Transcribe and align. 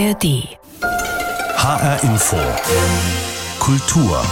ARD. 0.00 0.56
HR 1.56 2.02
Info. 2.04 2.36
Kultur. 3.58 4.22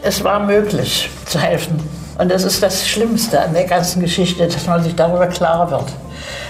Es 0.00 0.24
war 0.24 0.40
möglich 0.40 1.10
zu 1.26 1.38
helfen. 1.38 1.78
Und 2.20 2.30
das 2.30 2.44
ist 2.44 2.62
das 2.62 2.86
Schlimmste 2.86 3.40
an 3.40 3.54
der 3.54 3.64
ganzen 3.64 4.02
Geschichte, 4.02 4.46
dass 4.46 4.66
man 4.66 4.82
sich 4.82 4.94
darüber 4.94 5.26
klar 5.26 5.70
wird. 5.70 5.86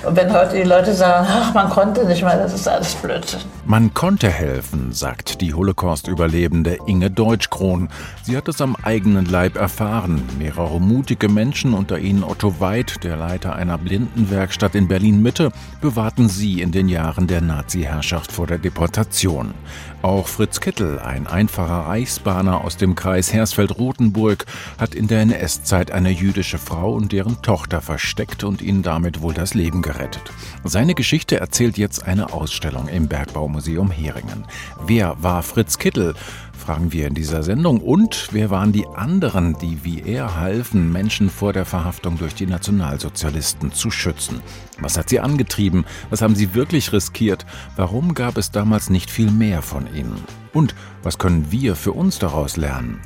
Und 0.05 0.17
wenn 0.17 0.33
heute 0.33 0.57
die 0.57 0.65
Leute 0.65 0.93
sagen, 0.93 1.29
ach, 1.31 1.55
man 1.55 1.71
konnte 1.71 2.05
nicht 2.07 2.23
mehr, 2.23 2.37
das 2.37 2.53
ist 2.53 2.67
alles 2.67 2.95
Blödsinn. 2.97 3.39
Man 3.67 3.95
konnte 3.95 4.29
helfen, 4.29 4.93
sagt 4.93 5.41
die 5.41 5.55
Holocaust-Überlebende 5.55 6.79
Inge 6.87 7.11
Deutschkron. 7.11 7.89
Sie 8.25 8.37
hat 8.37 8.49
es 8.49 8.61
am 8.61 8.75
eigenen 8.83 9.27
Leib 9.27 9.57
erfahren. 9.57 10.23
Mehrere 10.39 10.81
mutige 10.81 11.29
Menschen, 11.29 11.73
unter 11.75 11.99
ihnen 11.99 12.25
Otto 12.25 12.59
Weid, 12.59 13.05
der 13.05 13.17
Leiter 13.17 13.55
einer 13.55 13.79
Blindenwerkstatt 13.79 14.75
in 14.75 14.89
Berlin-Mitte, 14.89 15.53
bewahrten 15.81 16.29
sie 16.29 16.63
in 16.63 16.73
den 16.73 16.89
Jahren 16.89 17.29
der 17.29 17.43
Nazi-Herrschaft 17.43 18.33
vor 18.33 18.49
der 18.49 18.59
Deportation. 18.59 19.55
Auch 20.03 20.29
Fritz 20.29 20.61
Kittel, 20.61 20.99
ein 20.99 21.27
einfacher 21.27 21.87
Reichsbahner 21.87 22.65
aus 22.65 22.79
dem 22.79 22.95
Kreis 22.95 23.35
Hersfeld-Rotenburg, 23.35 24.47
hat 24.79 24.95
in 24.95 25.09
der 25.09 25.21
NS-Zeit 25.21 25.91
eine 25.91 26.09
jüdische 26.09 26.57
Frau 26.57 26.95
und 26.95 27.13
deren 27.13 27.43
Tochter 27.43 27.83
versteckt 27.83 28.43
und 28.43 28.63
ihnen 28.63 28.83
damit 28.83 29.21
wohl 29.21 29.35
das 29.35 29.53
Leben 29.53 29.83
gerettet. 29.83 30.33
Seine 30.65 30.95
Geschichte 30.95 31.39
erzählt 31.39 31.77
jetzt 31.77 32.07
eine 32.07 32.33
Ausstellung 32.33 32.89
im 32.89 33.09
Bergbaumuseum 33.09 33.91
Heringen. 33.91 34.47
Wer 34.87 35.23
war 35.23 35.43
Fritz 35.43 35.77
Kittel? 35.77 36.15
fragen 36.61 36.93
wir 36.93 37.07
in 37.09 37.15
dieser 37.15 37.43
Sendung. 37.43 37.81
Und 37.81 38.29
wer 38.33 38.51
waren 38.51 38.73
die 38.73 38.87
anderen, 38.87 39.59
die 39.59 39.83
wie 39.83 40.03
er 40.03 40.37
halfen, 40.37 40.93
Menschen 40.93 41.29
vor 41.29 41.53
der 41.53 41.65
Verhaftung 41.65 42.19
durch 42.19 42.35
die 42.35 42.47
Nationalsozialisten 42.47 43.73
zu 43.73 43.91
schützen? 43.91 44.41
Was 44.81 44.97
hat 44.97 45.09
sie 45.09 45.21
angetrieben? 45.21 45.85
Was 46.11 46.23
haben 46.23 46.35
sie 46.35 46.55
wirklich 46.55 46.93
riskiert? 46.93 47.47
Warum 47.77 48.15
gab 48.15 48.37
es 48.37 48.51
damals 48.51 48.91
nicht 48.91 49.11
viel 49.11 49.31
mehr 49.31 49.63
von 49.63 49.93
ihnen? 49.95 50.25
Und 50.53 50.75
was 51.03 51.19
können 51.19 51.51
wir 51.51 51.77
für 51.77 51.93
uns 51.93 52.19
daraus 52.19 52.57
lernen? 52.57 53.01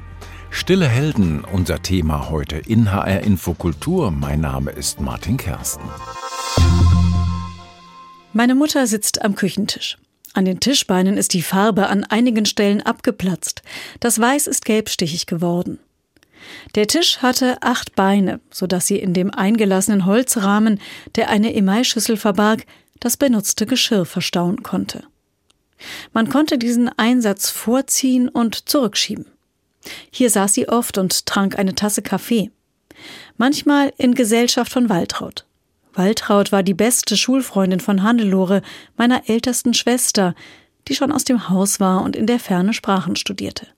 Stille 0.50 0.86
Helden, 0.86 1.44
unser 1.44 1.82
Thema 1.82 2.30
heute 2.30 2.56
in 2.56 2.92
HR 2.92 3.22
Infokultur. 3.22 4.12
Mein 4.12 4.40
Name 4.40 4.70
ist 4.70 5.00
Martin 5.00 5.36
Kersten. 5.36 5.82
Meine 8.32 8.54
Mutter 8.54 8.86
sitzt 8.86 9.22
am 9.22 9.34
Küchentisch. 9.34 9.98
An 10.32 10.44
den 10.44 10.60
Tischbeinen 10.60 11.16
ist 11.16 11.32
die 11.32 11.42
Farbe 11.42 11.88
an 11.88 12.04
einigen 12.04 12.46
Stellen 12.46 12.82
abgeplatzt. 12.82 13.62
Das 14.00 14.18
Weiß 14.18 14.48
ist 14.48 14.64
gelbstichig 14.64 15.26
geworden. 15.26 15.78
Der 16.74 16.86
Tisch 16.86 17.18
hatte 17.18 17.62
acht 17.62 17.94
Beine, 17.94 18.40
so 18.50 18.66
dass 18.66 18.86
sie 18.86 18.98
in 18.98 19.14
dem 19.14 19.30
eingelassenen 19.30 20.06
Holzrahmen, 20.06 20.80
der 21.14 21.30
eine 21.30 21.54
Emailschüssel 21.54 22.16
verbarg, 22.16 22.66
das 23.00 23.16
benutzte 23.16 23.66
Geschirr 23.66 24.04
verstauen 24.04 24.62
konnte. 24.62 25.04
Man 26.12 26.28
konnte 26.28 26.58
diesen 26.58 26.88
Einsatz 26.88 27.50
vorziehen 27.50 28.28
und 28.28 28.68
zurückschieben. 28.68 29.26
Hier 30.10 30.30
saß 30.30 30.54
sie 30.54 30.68
oft 30.68 30.98
und 30.98 31.26
trank 31.26 31.58
eine 31.58 31.74
Tasse 31.74 32.02
Kaffee. 32.02 32.50
Manchmal 33.36 33.92
in 33.98 34.14
Gesellschaft 34.14 34.72
von 34.72 34.88
Waltraud. 34.88 35.44
Waltraud 35.92 36.52
war 36.52 36.62
die 36.62 36.74
beste 36.74 37.16
Schulfreundin 37.16 37.80
von 37.80 38.02
Hannelore, 38.02 38.62
meiner 38.96 39.28
ältesten 39.28 39.74
Schwester, 39.74 40.34
die 40.88 40.94
schon 40.94 41.12
aus 41.12 41.24
dem 41.24 41.48
Haus 41.48 41.80
war 41.80 42.02
und 42.02 42.16
in 42.16 42.26
der 42.26 42.40
Ferne 42.40 42.72
Sprachen 42.72 43.16
studierte. 43.16 43.68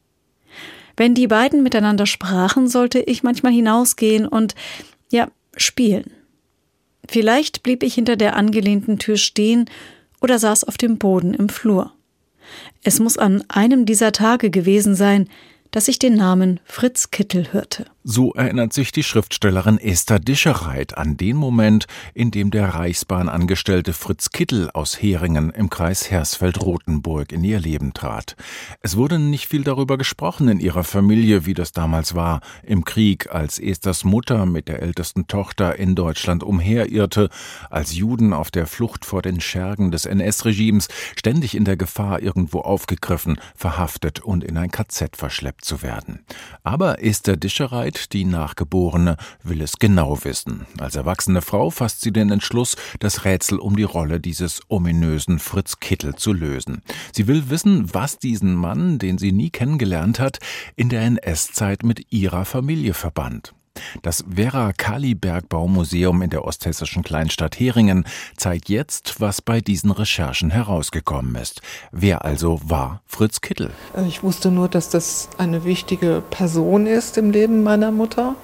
Wenn 0.97 1.15
die 1.15 1.27
beiden 1.27 1.63
miteinander 1.63 2.07
sprachen, 2.07 2.69
sollte 2.69 3.01
ich 3.01 3.23
manchmal 3.23 3.53
hinausgehen 3.53 4.27
und, 4.27 4.55
ja, 5.11 5.29
spielen. 5.57 6.11
Vielleicht 7.09 7.63
blieb 7.63 7.83
ich 7.83 7.95
hinter 7.95 8.17
der 8.17 8.37
angelehnten 8.37 8.99
Tür 8.99 9.17
stehen 9.17 9.69
oder 10.21 10.39
saß 10.39 10.65
auf 10.65 10.77
dem 10.77 10.99
Boden 10.99 11.35
im 11.35 11.49
Flur. 11.49 11.93
Es 12.83 13.01
muss 13.01 13.19
an 13.19 13.45
einem 13.49 13.87
dieser 13.87 14.13
Tage 14.13 14.51
gewesen 14.51 14.95
sein, 14.95 15.29
dass 15.71 15.89
ich 15.89 15.99
den 15.99 16.15
Namen 16.15 16.61
Fritz 16.65 17.11
Kittel 17.11 17.53
hörte. 17.53 17.87
So 18.09 18.33
erinnert 18.35 18.73
sich 18.73 18.93
die 18.93 19.03
Schriftstellerin 19.03 19.79
Esther 19.79 20.21
Dischereit 20.21 20.97
an 20.97 21.17
den 21.17 21.35
Moment, 21.35 21.89
in 22.15 22.31
dem 22.31 22.53
der 22.53 22.69
Reichsbahnangestellte 22.69 23.93
Fritz 23.93 24.31
Kittel 24.31 24.71
aus 24.71 25.03
Heringen 25.03 25.51
im 25.51 25.71
Kreis 25.71 26.09
Hersfeld-Rotenburg 26.09 27.33
in 27.33 27.43
ihr 27.43 27.59
Leben 27.59 27.95
trat. 27.95 28.37
Es 28.81 28.97
wurde 28.97 29.19
nicht 29.19 29.49
viel 29.49 29.65
darüber 29.65 29.99
gesprochen 29.99 30.47
in 30.47 30.61
ihrer 30.61 30.85
Familie, 30.85 31.47
wie 31.47 31.55
das 31.55 31.73
damals 31.73 32.15
war, 32.15 32.43
im 32.63 32.85
Krieg, 32.85 33.35
als 33.35 33.59
Esthers 33.59 34.05
Mutter 34.05 34.47
mit 34.47 34.69
der 34.69 34.83
ältesten 34.83 35.27
Tochter 35.27 35.75
in 35.75 35.97
Deutschland 35.97 36.45
umherirrte, 36.45 37.29
als 37.71 37.93
Juden 37.93 38.33
auf 38.33 38.53
der 38.53 38.69
Flucht 38.69 39.05
vor 39.05 39.21
den 39.21 39.41
Schergen 39.41 39.91
des 39.91 40.07
NS-Regimes, 40.07 40.87
ständig 41.17 41.57
in 41.57 41.65
der 41.65 41.77
Gefahr, 41.77 42.23
irgendwo 42.23 42.61
aufgegriffen, 42.61 43.41
verhaftet 43.57 44.21
und 44.21 44.45
in 44.45 44.57
ein 44.59 44.71
KZ 44.71 45.17
verschleppt 45.17 45.65
zu 45.65 45.83
werden. 45.83 46.21
Aber 46.63 47.03
Esther 47.03 47.37
Dischereit 47.37 47.96
die 48.13 48.25
Nachgeborene, 48.25 49.17
will 49.43 49.61
es 49.61 49.79
genau 49.79 50.23
wissen. 50.25 50.67
Als 50.79 50.97
erwachsene 50.97 51.43
Frau 51.43 51.71
fasst 51.71 52.03
sie 52.03 52.13
den 52.13 52.31
Entschluss, 52.31 52.77
das 53.01 53.25
Rätsel 53.25 53.59
um 53.59 53.77
die 53.77 53.83
Rolle 53.83 54.21
dieses 54.21 54.61
ominösen 54.69 55.39
Fritz 55.39 55.81
Kittel 55.81 56.15
zu 56.15 56.33
lösen. 56.33 56.83
Sie 57.13 57.27
will 57.27 57.51
wissen, 57.51 57.93
was 57.93 58.19
diesen 58.19 58.55
Mann, 58.55 58.99
den 58.99 59.19
sie 59.19 59.33
nie 59.33 59.51
kennengelernt 59.51 60.21
hat, 60.21 60.39
in 60.77 60.89
der 60.89 61.03
NS-Zeit 61.03 61.83
mit 61.83 62.13
ihrer 62.13 62.45
Familie 62.45 62.95
verband. 62.95 63.56
Das 64.03 64.25
Vera 64.35 64.73
Kali 64.73 65.15
Bergbaumuseum 65.15 66.23
in 66.23 66.31
der 66.31 66.45
osthessischen 66.45 67.03
Kleinstadt 67.03 67.59
Heringen 67.59 68.05
zeigt 68.37 68.69
jetzt, 68.69 69.21
was 69.21 69.43
bei 69.43 69.61
diesen 69.61 69.91
Recherchen 69.91 70.51
herausgekommen 70.51 71.35
ist. 71.37 71.63
Wer 71.93 72.25
also 72.25 72.61
war 72.65 73.03
Fritz 73.07 73.41
Kittel? 73.41 73.71
Ich 74.09 74.23
wusste 74.23 74.51
nur, 74.51 74.69
dass 74.69 74.91
das 74.91 75.29
eine 75.39 75.65
wichtige 75.65 76.23
Person 76.31 76.87
ist 76.87 77.19
im 77.19 77.31
Leben 77.31 77.63
meiner 77.63 77.91
Mutter. 77.91 78.37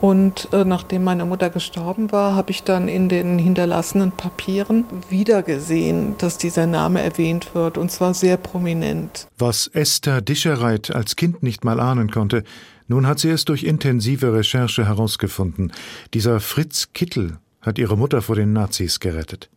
Und 0.00 0.48
äh, 0.52 0.64
nachdem 0.64 1.04
meine 1.04 1.24
Mutter 1.24 1.48
gestorben 1.48 2.12
war, 2.12 2.34
habe 2.34 2.50
ich 2.50 2.62
dann 2.62 2.86
in 2.86 3.08
den 3.08 3.38
hinterlassenen 3.38 4.12
Papieren 4.12 4.84
wiedergesehen, 5.08 6.16
dass 6.18 6.36
dieser 6.36 6.66
Name 6.66 7.00
erwähnt 7.02 7.54
wird, 7.54 7.78
und 7.78 7.90
zwar 7.90 8.12
sehr 8.12 8.36
prominent. 8.36 9.26
Was 9.38 9.68
Esther 9.68 10.20
Dischereit 10.20 10.94
als 10.94 11.16
Kind 11.16 11.42
nicht 11.42 11.64
mal 11.64 11.80
ahnen 11.80 12.10
konnte, 12.10 12.44
nun 12.88 13.06
hat 13.06 13.18
sie 13.18 13.30
es 13.30 13.44
durch 13.44 13.64
intensive 13.64 14.32
Recherche 14.32 14.86
herausgefunden. 14.86 15.72
Dieser 16.14 16.40
Fritz 16.40 16.92
Kittel 16.92 17.38
hat 17.60 17.78
ihre 17.78 17.96
Mutter 17.96 18.22
vor 18.22 18.36
den 18.36 18.52
Nazis 18.52 19.00
gerettet. 19.00 19.50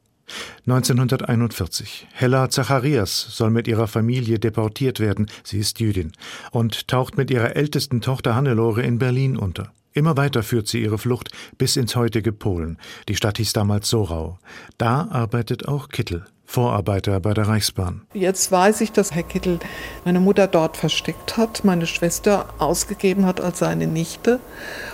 1941. 0.67 2.07
Hella 2.11 2.49
Zacharias 2.49 3.27
soll 3.29 3.49
mit 3.49 3.67
ihrer 3.67 3.87
Familie 3.87 4.39
deportiert 4.39 4.99
werden, 4.99 5.27
sie 5.43 5.59
ist 5.59 5.79
Jüdin, 5.79 6.11
und 6.51 6.87
taucht 6.87 7.17
mit 7.17 7.31
ihrer 7.31 7.55
ältesten 7.55 8.01
Tochter 8.01 8.35
Hannelore 8.35 8.83
in 8.83 8.99
Berlin 8.99 9.37
unter. 9.37 9.73
Immer 9.91 10.17
weiter 10.17 10.43
führt 10.43 10.67
sie 10.67 10.83
ihre 10.83 10.99
Flucht 10.99 11.31
bis 11.57 11.75
ins 11.75 11.95
heutige 11.95 12.31
Polen. 12.31 12.77
Die 13.07 13.15
Stadt 13.15 13.37
hieß 13.37 13.53
damals 13.53 13.89
Sorau. 13.89 14.37
Da 14.77 15.07
arbeitet 15.09 15.67
auch 15.67 15.89
Kittel. 15.89 16.25
Vorarbeiter 16.49 17.19
bei 17.19 17.35
der 17.35 17.47
Reichsbahn. 17.47 18.01
Jetzt 18.11 18.51
weiß 18.51 18.81
ich, 18.81 18.91
dass 18.91 19.13
Herr 19.13 19.21
Kittel 19.21 19.59
meine 20.03 20.19
Mutter 20.19 20.47
dort 20.47 20.77
versteckt 20.77 21.37
hat, 21.37 21.63
meine 21.63 21.85
Schwester 21.85 22.47
ausgegeben 22.57 23.27
hat 23.27 23.39
als 23.39 23.59
seine 23.59 23.85
Nichte 23.85 24.39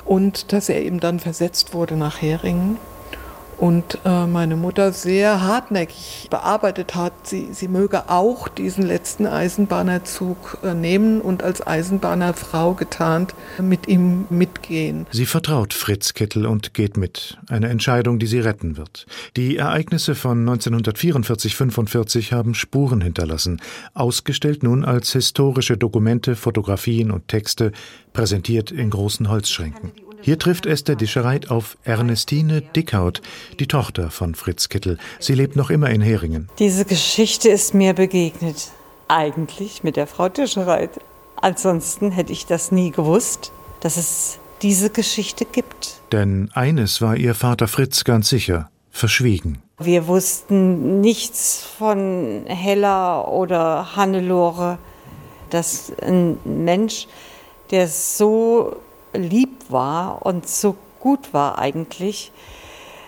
und 0.03 0.51
dass 0.51 0.67
er 0.67 0.83
eben 0.83 0.99
dann 0.99 1.21
versetzt 1.21 1.73
wurde 1.73 1.95
nach 1.95 2.21
Heringen 2.21 2.77
und 3.57 3.99
äh, 4.05 4.25
meine 4.25 4.55
Mutter 4.55 4.91
sehr 4.91 5.41
hartnäckig 5.41 6.27
bearbeitet 6.29 6.95
hat, 6.95 7.13
sie, 7.27 7.49
sie 7.53 7.67
möge 7.67 8.09
auch 8.09 8.47
diesen 8.47 8.85
letzten 8.85 9.25
Eisenbahnerzug 9.25 10.59
äh, 10.63 10.73
nehmen 10.73 11.21
und 11.21 11.43
als 11.43 11.65
Eisenbahnerfrau 11.65 12.73
getarnt 12.73 13.33
mit 13.59 13.87
ihm 13.87 14.25
mitgehen. 14.29 15.07
Sie 15.11 15.25
vertraut 15.25 15.73
Fritz 15.73 16.13
Kittel 16.13 16.45
und 16.45 16.73
geht 16.73 16.97
mit. 16.97 17.37
Eine 17.49 17.69
Entscheidung, 17.69 18.19
die 18.19 18.27
sie 18.27 18.39
retten 18.39 18.77
wird. 18.77 19.05
Die 19.35 19.57
Ereignisse 19.57 20.15
von 20.15 20.47
1944-45 20.47 22.31
haben 22.31 22.53
Spuren 22.53 23.01
hinterlassen, 23.01 23.61
ausgestellt 23.93 24.63
nun 24.63 24.83
als 24.83 25.13
historische 25.13 25.77
Dokumente, 25.77 26.35
Fotografien 26.35 27.11
und 27.11 27.27
Texte, 27.27 27.71
präsentiert 28.13 28.71
in 28.71 28.89
großen 28.89 29.29
Holzschränken. 29.29 29.91
Hier 30.25 30.39
trifft 30.39 30.65
Esther 30.65 30.95
Dischereit 30.95 31.51
auf 31.51 31.77
Ernestine 31.83 32.63
Dickhaut, 32.63 33.21
die 33.59 33.67
Tochter 33.67 34.09
von 34.09 34.33
Fritz 34.33 34.69
Kittel. 34.69 34.97
Sie 35.19 35.35
lebt 35.35 35.55
noch 35.55 35.69
immer 35.69 35.91
in 35.91 36.01
Heringen. 36.01 36.49
Diese 36.57 36.83
Geschichte 36.83 37.49
ist 37.49 37.75
mir 37.75 37.93
begegnet. 37.93 38.71
Eigentlich 39.07 39.83
mit 39.83 39.97
der 39.97 40.07
Frau 40.07 40.27
Dischereit. 40.27 40.89
Ansonsten 41.35 42.09
hätte 42.09 42.33
ich 42.33 42.47
das 42.47 42.71
nie 42.71 42.89
gewusst, 42.89 43.51
dass 43.81 43.97
es 43.97 44.39
diese 44.63 44.89
Geschichte 44.89 45.45
gibt. 45.45 46.01
Denn 46.11 46.49
eines 46.55 47.03
war 47.03 47.15
ihr 47.15 47.35
Vater 47.35 47.67
Fritz 47.67 48.03
ganz 48.03 48.27
sicher, 48.27 48.71
verschwiegen. 48.89 49.61
Wir 49.77 50.07
wussten 50.07 51.01
nichts 51.01 51.63
von 51.77 52.45
Hella 52.47 53.21
oder 53.27 53.95
Hannelore, 53.95 54.79
dass 55.51 55.93
ein 56.01 56.39
Mensch, 56.45 57.07
der 57.69 57.87
so 57.87 58.77
lieb 59.17 59.69
war 59.69 60.25
und 60.25 60.47
so 60.47 60.75
gut 60.99 61.33
war 61.33 61.59
eigentlich 61.59 62.31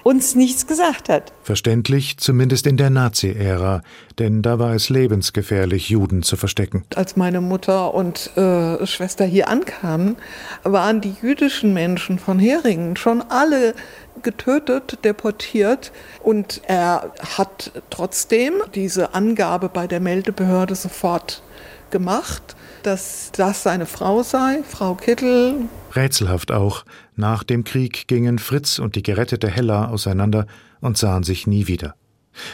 uns 0.07 0.35
nichts 0.35 0.67
gesagt 0.67 1.09
hat. 1.09 1.33
Verständlich, 1.43 2.17
zumindest 2.17 2.65
in 2.65 2.77
der 2.77 2.89
Nazi-Ära, 2.89 3.81
denn 4.19 4.41
da 4.41 4.57
war 4.57 4.73
es 4.73 4.87
lebensgefährlich, 4.87 5.89
Juden 5.89 6.23
zu 6.23 6.37
verstecken. 6.37 6.85
Als 6.95 7.17
meine 7.17 7.41
Mutter 7.41 7.93
und 7.93 8.31
äh, 8.37 8.85
Schwester 8.87 9.25
hier 9.25 9.49
ankamen, 9.49 10.15
waren 10.63 11.01
die 11.01 11.13
jüdischen 11.21 11.73
Menschen 11.73 12.19
von 12.19 12.39
Heringen 12.39 12.95
schon 12.95 13.21
alle 13.21 13.75
getötet, 14.23 14.99
deportiert 15.03 15.91
und 16.23 16.61
er 16.67 17.11
hat 17.37 17.71
trotzdem 17.89 18.53
diese 18.75 19.13
Angabe 19.13 19.67
bei 19.67 19.87
der 19.87 19.99
Meldebehörde 19.99 20.75
sofort 20.75 21.43
gemacht, 21.89 22.55
dass 22.87 23.31
das 23.33 23.63
seine 23.63 23.85
Frau 23.85 24.23
sei, 24.23 24.63
Frau 24.67 24.95
Kittel. 24.95 25.67
Rätselhaft 25.93 26.53
auch. 26.53 26.85
Nach 27.17 27.43
dem 27.43 27.65
Krieg 27.65 28.07
gingen 28.07 28.39
Fritz 28.39 28.79
und 28.79 28.95
die 28.95 29.03
gerettete 29.03 29.49
Hella 29.49 29.89
auseinander 29.89 30.47
und 30.79 30.97
sahen 30.97 31.23
sich 31.23 31.47
nie 31.47 31.67
wieder. 31.67 31.95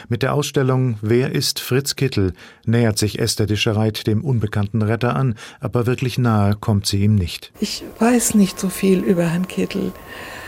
Mit 0.08 0.22
der 0.22 0.34
Ausstellung 0.34 0.98
Wer 1.02 1.32
ist 1.32 1.60
Fritz 1.60 1.94
Kittel 1.94 2.32
nähert 2.66 2.98
sich 2.98 3.20
Esther 3.20 3.46
Dischereit 3.46 4.08
dem 4.08 4.24
unbekannten 4.24 4.82
Retter 4.82 5.14
an, 5.14 5.36
aber 5.60 5.86
wirklich 5.86 6.18
nahe 6.18 6.56
kommt 6.56 6.86
sie 6.86 7.04
ihm 7.04 7.14
nicht. 7.14 7.52
Ich 7.60 7.84
weiß 8.00 8.34
nicht 8.34 8.58
so 8.58 8.70
viel 8.70 9.04
über 9.04 9.24
Herrn 9.24 9.46
Kittel, 9.46 9.92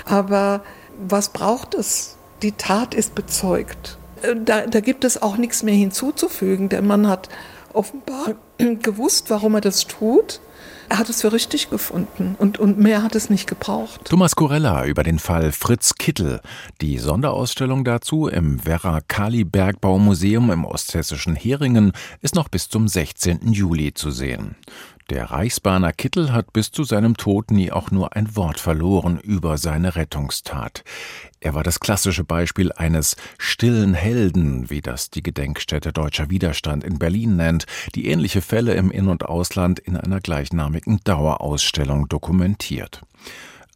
aber 0.05 0.65
was 0.99 1.29
braucht 1.29 1.75
es? 1.75 2.17
Die 2.43 2.53
Tat 2.53 2.93
ist 2.93 3.15
bezeugt. 3.15 3.99
Äh, 4.23 4.35
da, 4.45 4.67
da 4.67 4.81
gibt 4.81 5.05
es 5.05 5.23
auch 5.23 5.37
nichts 5.37 5.63
mehr 5.63 5.75
hinzuzufügen. 5.75 6.71
Der 6.71 6.83
Mann 6.83 7.07
hat 7.07 7.29
offenbar 7.73 8.35
gewusst, 8.83 9.31
warum 9.31 9.55
er 9.55 9.61
das 9.61 9.87
tut. 9.87 10.41
Er 10.89 10.99
hat 10.99 11.09
es 11.09 11.23
für 11.23 11.33
richtig 11.33 11.69
gefunden 11.69 12.37
und, 12.39 12.59
und 12.59 12.79
mehr 12.79 13.03
hat 13.03 13.17
es 13.17 13.29
nicht 13.29 13.49
gebraucht. 13.49 14.05
Thomas 14.05 14.37
Corella 14.37 14.85
über 14.85 15.03
den 15.03 15.19
Fall 15.19 15.51
Fritz 15.51 15.95
Kittel. 15.95 16.41
Die 16.81 16.99
Sonderausstellung 16.99 17.83
dazu 17.83 18.29
im 18.29 18.65
Werra 18.65 19.01
Kali 19.01 19.43
Bergbaumuseum 19.43 20.53
im 20.53 20.65
osthessischen 20.65 21.35
Heringen 21.35 21.93
ist 22.23 22.37
noch 22.37 22.49
bis 22.49 22.69
zum 22.69 22.87
16. 22.87 23.53
Juli 23.53 23.95
zu 23.95 24.13
sehen. 24.13 24.55
Der 25.09 25.31
Reichsbahner 25.31 25.93
Kittel 25.93 26.33
hat 26.33 26.53
bis 26.53 26.73
zu 26.73 26.83
seinem 26.83 27.17
Tod 27.17 27.53
nie 27.53 27.71
auch 27.71 27.93
nur 27.93 28.17
ein 28.17 28.35
Wort 28.35 28.59
verloren 28.59 29.21
über 29.21 29.57
seine 29.57 29.95
Rettungstat. 29.95 30.83
Er 31.39 31.55
war 31.55 31.63
das 31.63 31.79
klassische 31.79 32.25
Beispiel 32.25 32.73
eines 32.73 33.15
stillen 33.39 33.95
Helden, 33.95 34.69
wie 34.69 34.81
das 34.81 35.11
die 35.11 35.23
Gedenkstätte 35.23 35.93
Deutscher 35.93 36.29
Widerstand 36.29 36.83
in 36.83 36.99
Berlin 36.99 37.37
nennt, 37.37 37.67
die 37.95 38.09
ähnliche 38.09 38.43
Fälle 38.43 38.75
im 38.75 38.91
In- 38.91 39.07
und 39.07 39.25
Ausland 39.25 39.79
in 39.79 39.97
einer 39.97 40.19
gleichnamigen 40.19 40.99
Dauerausstellung 41.05 42.09
dokumentiert. 42.09 43.03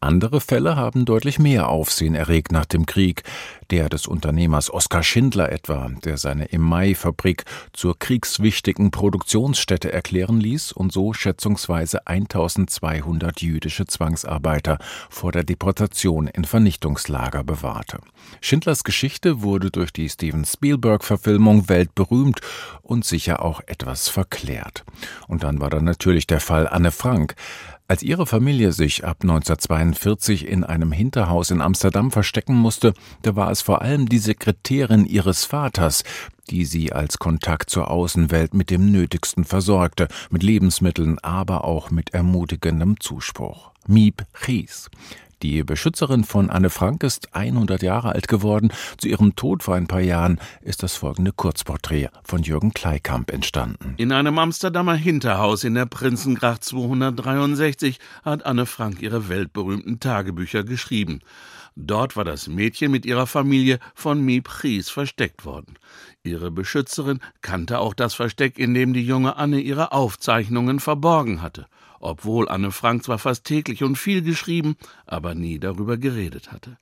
Andere 0.02 0.40
Fälle 0.40 0.76
haben 0.76 1.04
deutlich 1.04 1.38
mehr 1.38 1.68
Aufsehen 1.68 2.14
erregt 2.14 2.52
nach 2.52 2.64
dem 2.64 2.86
Krieg. 2.86 3.22
Der 3.70 3.90
des 3.90 4.06
Unternehmers 4.06 4.72
Oskar 4.72 5.02
Schindler 5.02 5.52
etwa, 5.52 5.90
der 6.04 6.16
seine 6.16 6.46
im 6.46 6.62
Mai-Fabrik 6.62 7.44
zur 7.74 7.98
kriegswichtigen 7.98 8.92
Produktionsstätte 8.92 9.92
erklären 9.92 10.40
ließ 10.40 10.72
und 10.72 10.90
so 10.90 11.12
schätzungsweise 11.12 12.06
1200 12.06 13.42
jüdische 13.42 13.84
Zwangsarbeiter 13.84 14.78
vor 15.10 15.32
der 15.32 15.44
Deportation 15.44 16.28
in 16.28 16.46
Vernichtungslager 16.46 17.44
bewahrte. 17.44 17.98
Schindlers 18.40 18.84
Geschichte 18.84 19.42
wurde 19.42 19.70
durch 19.70 19.92
die 19.92 20.08
Steven 20.08 20.46
Spielberg-Verfilmung 20.46 21.68
weltberühmt 21.68 22.40
und 22.80 23.04
sicher 23.04 23.42
auch 23.42 23.60
etwas 23.66 24.08
verklärt. 24.08 24.82
Und 25.28 25.42
dann 25.42 25.60
war 25.60 25.68
da 25.68 25.80
natürlich 25.82 26.26
der 26.26 26.40
Fall 26.40 26.66
Anne 26.66 26.90
Frank. 26.90 27.34
Als 27.90 28.04
ihre 28.04 28.24
Familie 28.24 28.70
sich 28.70 29.04
ab 29.04 29.16
1942 29.22 30.46
in 30.46 30.62
einem 30.62 30.92
Hinterhaus 30.92 31.50
in 31.50 31.60
Amsterdam 31.60 32.12
verstecken 32.12 32.54
musste, 32.54 32.94
da 33.22 33.34
war 33.34 33.50
es 33.50 33.62
vor 33.62 33.82
allem 33.82 34.08
die 34.08 34.20
Sekretärin 34.20 35.06
ihres 35.06 35.44
Vaters, 35.44 36.04
die 36.50 36.64
sie 36.66 36.92
als 36.92 37.18
Kontakt 37.18 37.68
zur 37.68 37.90
Außenwelt 37.90 38.54
mit 38.54 38.70
dem 38.70 38.92
Nötigsten 38.92 39.44
versorgte, 39.44 40.06
mit 40.30 40.44
Lebensmitteln, 40.44 41.18
aber 41.18 41.64
auch 41.64 41.90
mit 41.90 42.14
ermutigendem 42.14 43.00
Zuspruch. 43.00 43.72
Miep 43.88 44.24
Ries. 44.46 44.88
Die 45.42 45.62
Beschützerin 45.62 46.24
von 46.24 46.50
Anne 46.50 46.68
Frank 46.68 47.02
ist 47.02 47.34
100 47.34 47.82
Jahre 47.82 48.12
alt 48.12 48.28
geworden. 48.28 48.70
Zu 48.98 49.08
ihrem 49.08 49.36
Tod 49.36 49.62
vor 49.62 49.74
ein 49.74 49.86
paar 49.86 50.02
Jahren 50.02 50.38
ist 50.60 50.82
das 50.82 50.96
folgende 50.96 51.32
Kurzporträt 51.32 52.08
von 52.24 52.42
Jürgen 52.42 52.74
Kleikamp 52.74 53.32
entstanden. 53.32 53.94
In 53.96 54.12
einem 54.12 54.38
Amsterdamer 54.38 54.96
Hinterhaus 54.96 55.64
in 55.64 55.74
der 55.74 55.86
Prinzengracht 55.86 56.62
263 56.62 57.98
hat 58.22 58.44
Anne 58.44 58.66
Frank 58.66 59.00
ihre 59.00 59.30
weltberühmten 59.30 59.98
Tagebücher 59.98 60.62
geschrieben. 60.62 61.20
Dort 61.74 62.16
war 62.16 62.24
das 62.24 62.46
Mädchen 62.46 62.90
mit 62.90 63.06
ihrer 63.06 63.26
Familie 63.26 63.78
von 63.94 64.22
Miep 64.22 64.62
Ries 64.62 64.90
versteckt 64.90 65.46
worden. 65.46 65.78
Ihre 66.22 66.50
Beschützerin 66.50 67.20
kannte 67.40 67.78
auch 67.78 67.94
das 67.94 68.12
Versteck, 68.12 68.58
in 68.58 68.74
dem 68.74 68.92
die 68.92 69.06
junge 69.06 69.36
Anne 69.36 69.60
ihre 69.60 69.92
Aufzeichnungen 69.92 70.80
verborgen 70.80 71.40
hatte 71.40 71.66
obwohl 72.00 72.48
Anne 72.48 72.72
Frank 72.72 73.04
zwar 73.04 73.18
fast 73.18 73.44
täglich 73.44 73.84
und 73.84 73.96
viel 73.96 74.22
geschrieben, 74.22 74.76
aber 75.06 75.34
nie 75.34 75.58
darüber 75.58 75.96
geredet 75.96 76.50
hatte. 76.50 76.78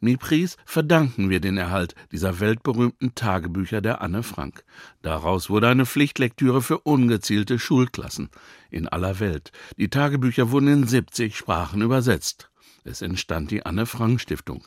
Mipris 0.00 0.56
verdanken 0.64 1.28
wir 1.28 1.40
den 1.40 1.58
Erhalt 1.58 1.94
dieser 2.12 2.40
weltberühmten 2.40 3.14
Tagebücher 3.14 3.80
der 3.80 4.00
Anne 4.00 4.22
Frank. 4.22 4.64
Daraus 5.02 5.50
wurde 5.50 5.68
eine 5.68 5.86
Pflichtlektüre 5.86 6.62
für 6.62 6.78
ungezielte 6.78 7.58
Schulklassen 7.58 8.30
in 8.70 8.88
aller 8.88 9.20
Welt. 9.20 9.52
Die 9.76 9.90
Tagebücher 9.90 10.50
wurden 10.50 10.68
in 10.68 10.86
70 10.86 11.36
Sprachen 11.36 11.82
übersetzt. 11.82 12.49
Es 12.84 13.02
entstand 13.02 13.50
die 13.50 13.66
Anne 13.66 13.84
Frank 13.84 14.20
Stiftung. 14.20 14.64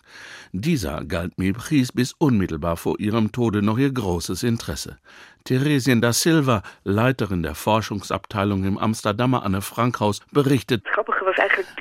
Dieser 0.51 1.03
galt 1.03 1.37
Mipris 1.39 1.91
bis 1.91 2.13
unmittelbar 2.13 2.77
vor 2.77 2.99
ihrem 2.99 3.31
Tode 3.31 3.61
noch 3.61 3.77
ihr 3.77 3.91
großes 3.91 4.43
Interesse. 4.43 4.97
Theresien 5.45 5.99
da 5.99 6.13
Silva, 6.13 6.61
Leiterin 6.83 7.43
der 7.43 7.55
Forschungsabteilung 7.55 8.63
im 8.65 8.77
Amsterdamer 8.77 9.43
Anne 9.43 9.61
Frank 9.61 9.99
Haus, 9.99 10.19
berichtet, 10.31 10.83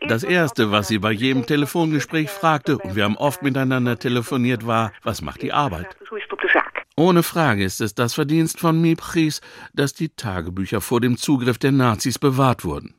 das 0.08 0.24
Erste, 0.24 0.70
was 0.70 0.88
sie 0.88 0.98
bei 0.98 1.12
jedem 1.12 1.46
Telefongespräch 1.46 2.30
fragte, 2.30 2.78
und 2.78 2.96
wir 2.96 3.04
haben 3.04 3.16
oft 3.16 3.42
miteinander 3.42 3.98
telefoniert, 3.98 4.66
war, 4.66 4.92
was 5.02 5.22
macht 5.22 5.42
die 5.42 5.52
Arbeit? 5.52 5.96
Ohne 6.96 7.22
Frage 7.22 7.64
ist 7.64 7.80
es 7.80 7.94
das 7.94 8.14
Verdienst 8.14 8.60
von 8.60 8.80
Mipris, 8.80 9.40
dass 9.72 9.94
die 9.94 10.10
Tagebücher 10.10 10.80
vor 10.80 11.00
dem 11.00 11.16
Zugriff 11.16 11.58
der 11.58 11.72
Nazis 11.72 12.18
bewahrt 12.18 12.64
wurden. 12.64 12.94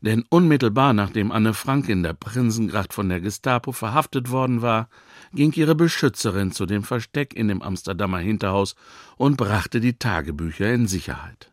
Denn 0.00 0.24
unmittelbar 0.28 0.92
nachdem 0.92 1.32
Anne 1.32 1.54
Frank 1.54 1.88
in 1.88 2.02
der 2.02 2.14
Prinzengracht 2.14 2.92
von 2.92 3.08
der 3.08 3.20
Gestapo 3.20 3.72
verhaftet 3.72 4.30
worden 4.30 4.62
war, 4.62 4.88
ging 5.32 5.52
ihre 5.52 5.74
Beschützerin 5.74 6.52
zu 6.52 6.66
dem 6.66 6.82
Versteck 6.82 7.34
in 7.34 7.48
dem 7.48 7.62
Amsterdamer 7.62 8.18
Hinterhaus 8.18 8.74
und 9.16 9.36
brachte 9.36 9.80
die 9.80 9.98
Tagebücher 9.98 10.72
in 10.72 10.86
Sicherheit. 10.86 11.50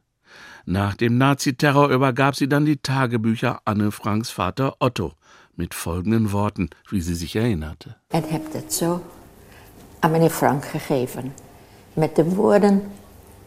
Nach 0.66 0.96
dem 0.96 1.18
Naziterror 1.18 1.90
übergab 1.90 2.36
sie 2.36 2.48
dann 2.48 2.66
die 2.66 2.78
Tagebücher 2.78 3.60
Anne 3.66 3.92
Franks 3.92 4.30
Vater 4.30 4.76
Otto 4.80 5.14
mit 5.56 5.74
folgenden 5.74 6.32
Worten, 6.32 6.70
wie 6.90 7.02
sie 7.02 7.16
sich 7.16 7.36
erinnerte. 7.36 7.96
En 8.08 8.24
heb 8.24 8.54
het 8.54 8.74
zo 8.74 9.02
aan 10.00 10.12
meneer 10.12 10.30
Frank 10.30 10.66
gegeven. 10.66 11.34
Met 11.94 12.16
de 12.16 12.24
woorden, 12.24 12.92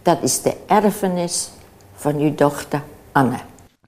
dat 0.03 0.23
is 0.23 0.43
de 0.43 0.57
erfenis 0.67 1.51
van 1.95 2.17
uw 2.17 2.35
dochter 2.35 2.83
Anne. 3.13 3.41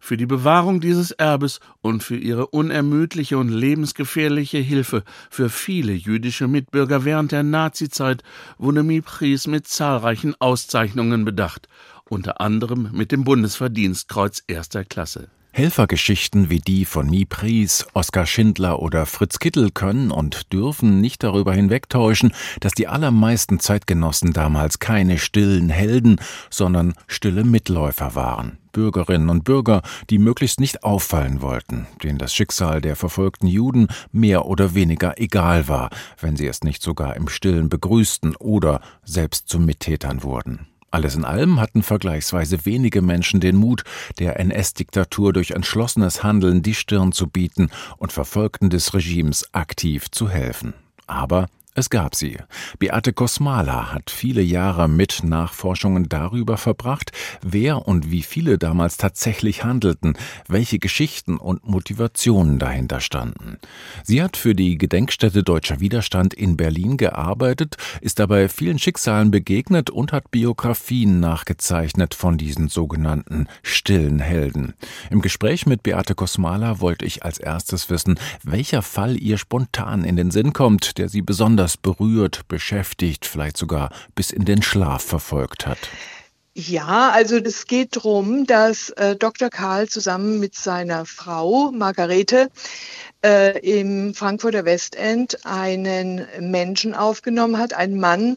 Für 0.09 0.17
die 0.17 0.25
Bewahrung 0.25 0.81
dieses 0.81 1.11
Erbes 1.11 1.61
und 1.83 2.03
für 2.03 2.17
ihre 2.17 2.47
unermüdliche 2.47 3.37
und 3.37 3.51
lebensgefährliche 3.51 4.57
Hilfe 4.57 5.05
für 5.29 5.51
viele 5.51 5.93
jüdische 5.93 6.49
Mitbürger 6.49 7.05
während 7.05 7.31
der 7.31 7.43
Nazizeit 7.43 8.23
wurde 8.57 8.83
Mipris 8.83 9.47
mit 9.47 9.69
zahlreichen 9.69 10.35
Auszeichnungen 10.39 11.27
bedacht, 11.27 11.69
unter 12.09 12.41
anderem 12.41 12.89
mit 12.95 13.13
dem 13.13 13.25
Bundesverdienstkreuz 13.25 14.43
erster 14.47 14.83
Klasse. 14.87 15.29
Helfergeschichten 15.53 16.51
wie 16.51 16.61
die 16.61 16.85
von 16.85 17.11
Mipries, 17.11 17.87
Oskar 17.93 18.27
Schindler 18.27 18.81
oder 18.81 19.07
Fritz 19.07 19.39
Kittel 19.39 19.71
können 19.71 20.11
und 20.11 20.53
dürfen 20.53 21.01
nicht 21.01 21.23
darüber 21.23 21.53
hinwegtäuschen, 21.53 22.33
dass 22.61 22.73
die 22.73 22.87
allermeisten 22.87 23.59
Zeitgenossen 23.59 24.33
damals 24.33 24.79
keine 24.79 25.19
stillen 25.19 25.69
Helden, 25.69 26.21
sondern 26.51 26.95
stille 27.07 27.45
Mitläufer 27.45 28.15
waren. 28.15 28.59
Bürgerinnen 28.73 29.31
und 29.31 29.43
Bürger, 29.43 29.83
die 30.11 30.19
möglichst 30.19 30.61
nicht 30.61 30.85
auffallen 30.85 31.43
wollten, 31.43 31.89
denen 32.03 32.19
das 32.19 32.33
Schicksal 32.33 32.81
der 32.81 32.95
verfolgten 32.95 33.49
Juden 33.49 33.89
mehr 34.13 34.47
oder 34.47 34.75
weniger 34.75 35.21
egal 35.21 35.67
war, 35.67 35.91
wenn 36.21 36.37
sie 36.37 36.47
es 36.47 36.63
nicht 36.63 36.83
sogar 36.83 37.17
im 37.17 37.29
stillen 37.29 37.69
begrüßten 37.69 38.37
oder 38.37 38.81
selbst 39.05 39.49
zu 39.49 39.59
Mittätern 39.59 40.23
wurden. 40.23 40.69
Alles 40.91 41.15
in 41.15 41.25
allem 41.25 41.61
hatten 41.61 41.83
vergleichsweise 41.83 42.65
wenige 42.65 43.03
Menschen 43.03 43.41
den 43.41 43.57
Mut, 43.57 43.85
der 44.19 44.41
NS-Diktatur 44.41 45.33
durch 45.33 45.51
entschlossenes 45.51 46.23
Handeln 46.23 46.63
die 46.63 46.75
Stirn 46.75 47.13
zu 47.13 47.27
bieten 47.27 47.71
und 47.99 48.13
Verfolgten 48.13 48.71
des 48.71 48.95
Regimes 48.95 49.53
aktiv 49.53 50.11
zu 50.11 50.31
helfen. 50.31 50.73
Aber 51.07 51.49
Es 51.79 51.91
gab 51.91 52.17
sie. 52.17 52.37
Beate 52.81 53.13
Kosmala 53.13 53.93
hat 53.93 54.11
viele 54.11 54.43
Jahre 54.43 54.89
mit 54.89 55.23
Nachforschungen 55.23 56.09
darüber 56.09 56.57
verbracht, 56.57 57.13
wer 57.41 57.87
und 57.87 58.11
wie 58.11 58.25
viele 58.25 58.59
damals 58.59 58.97
tatsächlich 58.97 59.63
handelten, 59.63 60.15
welche 60.49 60.81
Geschichten 60.81 61.37
und 61.37 61.69
Motivationen 61.69 62.59
dahinter 62.59 63.01
standen. 63.01 63.59
Sie 64.03 64.21
hat 64.21 64.37
für 64.37 64.57
die 64.57 64.77
Gedenkstätte 64.77 65.45
Deutscher 65.45 65.79
Widerstand 65.79 66.35
in 66.35 66.57
Berlin 66.57 66.97
gearbeitet, 66.97 67.77
ist 68.01 68.19
dabei 68.19 68.49
vielen 68.49 68.81
Schicksalen 68.81 69.31
begegnet 69.31 69.89
und 69.89 70.13
hat 70.13 70.33
Biografien 70.33 71.21
nachgezeichnet 71.21 72.13
von 72.13 72.39
diesen 72.39 72.67
sogenannten 72.67 73.47
stillen 73.63 74.19
Helden. 74.19 74.75
Im 75.11 75.23
Gespräch 75.23 75.65
mit 75.65 75.85
Beate 75.85 76.17
Kosmala 76.17 76.81
wollte 76.81 77.05
ich 77.05 77.23
als 77.23 77.39
erstes 77.39 77.89
wissen, 77.89 78.19
welcher 78.43 78.83
Fall 78.83 79.17
ihr 79.17 79.39
spontan 79.39 80.03
in 80.03 80.17
den 80.17 80.33
Sinn 80.33 80.53
kommt, 80.53 80.99
der 80.99 81.09
sie 81.09 81.23
besonders 81.23 81.68
besonders 81.69 81.77
berührt, 81.77 82.49
beschäftigt, 82.49 83.27
vielleicht 83.27 83.57
sogar 83.57 83.91
bis 84.15 84.31
in 84.31 84.45
den 84.45 84.63
Schlaf 84.63 85.03
verfolgt 85.03 85.67
hat? 85.67 85.79
Ja, 86.55 87.11
also 87.11 87.37
es 87.37 87.67
geht 87.67 87.95
darum, 87.95 88.45
dass 88.45 88.91
äh, 88.91 89.15
Dr. 89.15 89.49
Karl 89.49 89.89
zusammen 89.89 90.41
mit 90.41 90.57
seiner 90.57 91.07
Frau 91.07 91.71
Margarete 91.71 92.51
äh, 93.25 93.59
im 93.61 94.13
Frankfurter 94.13 94.65
Westend 94.65 95.47
einen 95.47 96.27
Menschen 96.41 96.95
aufgenommen 96.95 97.59
hat, 97.59 97.75
einen 97.75 98.01
Mann, 98.01 98.37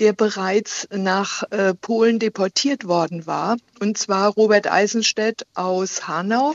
der 0.00 0.12
bereits 0.12 0.86
nach 0.94 1.44
äh, 1.50 1.72
Polen 1.72 2.18
deportiert 2.18 2.86
worden 2.86 3.26
war, 3.26 3.56
und 3.80 3.96
zwar 3.96 4.32
Robert 4.32 4.70
Eisenstedt 4.70 5.46
aus 5.54 6.06
Hanau 6.06 6.54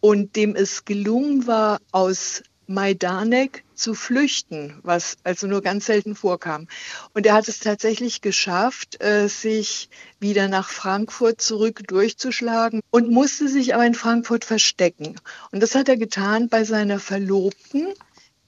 und 0.00 0.34
dem 0.34 0.56
es 0.56 0.84
gelungen 0.84 1.46
war, 1.46 1.78
aus 1.92 2.42
Majdanek 2.68 3.64
zu 3.74 3.94
flüchten, 3.94 4.78
was 4.82 5.16
also 5.24 5.46
nur 5.46 5.62
ganz 5.62 5.86
selten 5.86 6.14
vorkam. 6.14 6.68
Und 7.14 7.26
er 7.26 7.34
hat 7.34 7.48
es 7.48 7.60
tatsächlich 7.60 8.20
geschafft, 8.20 9.02
äh, 9.02 9.28
sich 9.28 9.88
wieder 10.20 10.48
nach 10.48 10.68
Frankfurt 10.68 11.40
zurück 11.40 11.82
durchzuschlagen 11.86 12.80
und 12.90 13.10
musste 13.10 13.48
sich 13.48 13.74
aber 13.74 13.86
in 13.86 13.94
Frankfurt 13.94 14.44
verstecken. 14.44 15.16
Und 15.50 15.62
das 15.62 15.74
hat 15.74 15.88
er 15.88 15.96
getan 15.96 16.48
bei 16.48 16.64
seiner 16.64 17.00
Verlobten, 17.00 17.88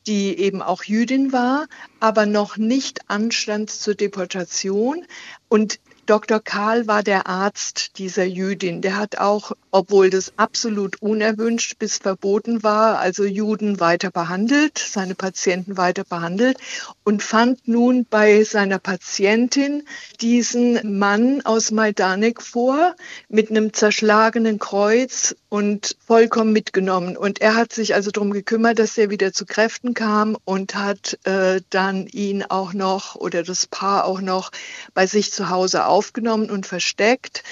die 0.06 0.38
eben 0.38 0.62
auch 0.62 0.84
Jüdin 0.84 1.32
war, 1.32 1.66
aber 1.98 2.26
noch 2.26 2.56
nicht 2.56 3.08
anstand 3.08 3.70
zur 3.70 3.94
Deportation. 3.94 5.06
Und 5.48 5.80
Dr. 6.10 6.40
Karl 6.40 6.88
war 6.88 7.04
der 7.04 7.28
Arzt 7.28 7.96
dieser 7.98 8.24
Jüdin. 8.24 8.82
Der 8.82 8.96
hat 8.96 9.18
auch, 9.18 9.52
obwohl 9.70 10.10
das 10.10 10.32
absolut 10.36 11.00
unerwünscht 11.00 11.78
bis 11.78 11.98
verboten 11.98 12.64
war, 12.64 12.98
also 12.98 13.22
Juden 13.22 13.78
weiter 13.78 14.10
behandelt, 14.10 14.76
seine 14.76 15.14
Patienten 15.14 15.76
weiter 15.76 16.02
behandelt 16.02 16.58
und 17.04 17.22
fand 17.22 17.68
nun 17.68 18.06
bei 18.10 18.42
seiner 18.42 18.80
Patientin 18.80 19.84
diesen 20.20 20.98
Mann 20.98 21.42
aus 21.42 21.70
Majdanek 21.70 22.42
vor 22.42 22.96
mit 23.28 23.50
einem 23.50 23.72
zerschlagenen 23.72 24.58
Kreuz 24.58 25.36
und 25.48 25.96
vollkommen 26.04 26.52
mitgenommen. 26.52 27.16
Und 27.16 27.40
er 27.40 27.54
hat 27.54 27.72
sich 27.72 27.94
also 27.94 28.10
darum 28.10 28.32
gekümmert, 28.32 28.80
dass 28.80 28.98
er 28.98 29.10
wieder 29.10 29.32
zu 29.32 29.46
Kräften 29.46 29.94
kam 29.94 30.36
und 30.44 30.74
hat 30.74 31.18
äh, 31.24 31.60
dann 31.70 32.08
ihn 32.08 32.44
auch 32.44 32.72
noch 32.72 33.14
oder 33.14 33.44
das 33.44 33.66
Paar 33.66 34.06
auch 34.06 34.20
noch 34.20 34.50
bei 34.94 35.06
sich 35.06 35.32
zu 35.32 35.50
Hause 35.50 35.86
auf 35.86 35.99
aufgenommen 36.00 36.48
und 36.50 36.64
versteckt, 36.64 37.44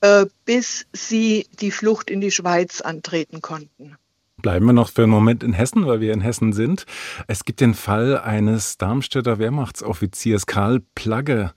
äh, 0.00 0.24
bis 0.46 0.86
sie 0.94 1.46
die 1.60 1.70
Flucht 1.70 2.10
in 2.10 2.22
die 2.22 2.30
Schweiz 2.30 2.80
antreten 2.80 3.42
konnten. 3.42 3.96
Bleiben 4.38 4.64
wir 4.64 4.72
noch 4.72 4.88
für 4.88 5.02
einen 5.02 5.12
Moment 5.12 5.42
in 5.42 5.52
Hessen, 5.52 5.86
weil 5.86 6.00
wir 6.00 6.14
in 6.14 6.22
Hessen 6.22 6.54
sind. 6.54 6.86
Es 7.26 7.44
gibt 7.44 7.60
den 7.60 7.74
Fall 7.74 8.18
eines 8.18 8.78
Darmstädter 8.78 9.38
Wehrmachtsoffiziers, 9.38 10.46
Karl 10.46 10.80
Plagge 10.94 11.52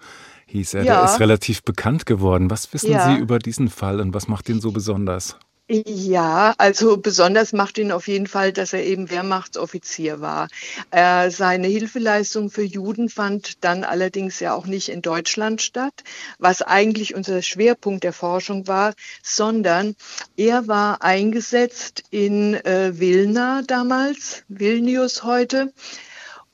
hieß 0.48 0.74
er. 0.74 0.84
Ja. 0.84 1.02
Der 1.02 1.14
ist 1.14 1.20
relativ 1.22 1.64
bekannt 1.64 2.06
geworden. 2.06 2.50
Was 2.50 2.74
wissen 2.74 2.92
ja. 2.92 3.16
Sie 3.16 3.22
über 3.22 3.40
diesen 3.40 3.70
Fall 3.70 4.02
und 4.02 4.14
was 4.14 4.28
macht 4.28 4.50
ihn 4.50 4.60
so 4.60 4.72
besonders? 4.72 5.38
Ja, 5.72 6.56
also 6.58 6.98
besonders 6.98 7.54
macht 7.54 7.78
ihn 7.78 7.92
auf 7.92 8.08
jeden 8.08 8.26
Fall, 8.26 8.52
dass 8.52 8.74
er 8.74 8.84
eben 8.84 9.12
Wehrmachtsoffizier 9.12 10.20
war. 10.20 10.48
Äh, 10.90 11.30
seine 11.30 11.68
Hilfeleistung 11.68 12.50
für 12.50 12.64
Juden 12.64 13.08
fand 13.08 13.64
dann 13.64 13.84
allerdings 13.84 14.40
ja 14.40 14.56
auch 14.56 14.66
nicht 14.66 14.90
in 14.90 15.04
Deutschland 15.04 15.62
statt, 15.62 15.94
was 16.40 16.64
eigentlich 16.64 17.14
unser 17.14 17.44
Schwerpunkt 17.44 18.04
der 18.04 18.14
Forschung 18.14 18.68
war, 18.68 18.96
sondern 19.22 19.96
er 20.38 20.68
war 20.68 21.04
eingesetzt 21.04 22.02
in 22.10 22.56
äh, 22.56 23.00
Vilna 23.00 23.62
damals, 23.62 24.44
Vilnius 24.48 25.24
heute. 25.24 25.72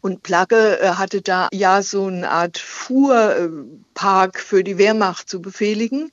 Und 0.01 0.23
Plagge 0.23 0.79
äh, 0.79 0.89
hatte 0.89 1.21
da 1.21 1.47
ja 1.51 1.81
so 1.81 2.05
eine 2.07 2.29
Art 2.29 2.57
Fuhrpark 2.59 4.39
für 4.39 4.63
die 4.63 4.77
Wehrmacht 4.77 5.29
zu 5.29 5.41
befehligen. 5.41 6.11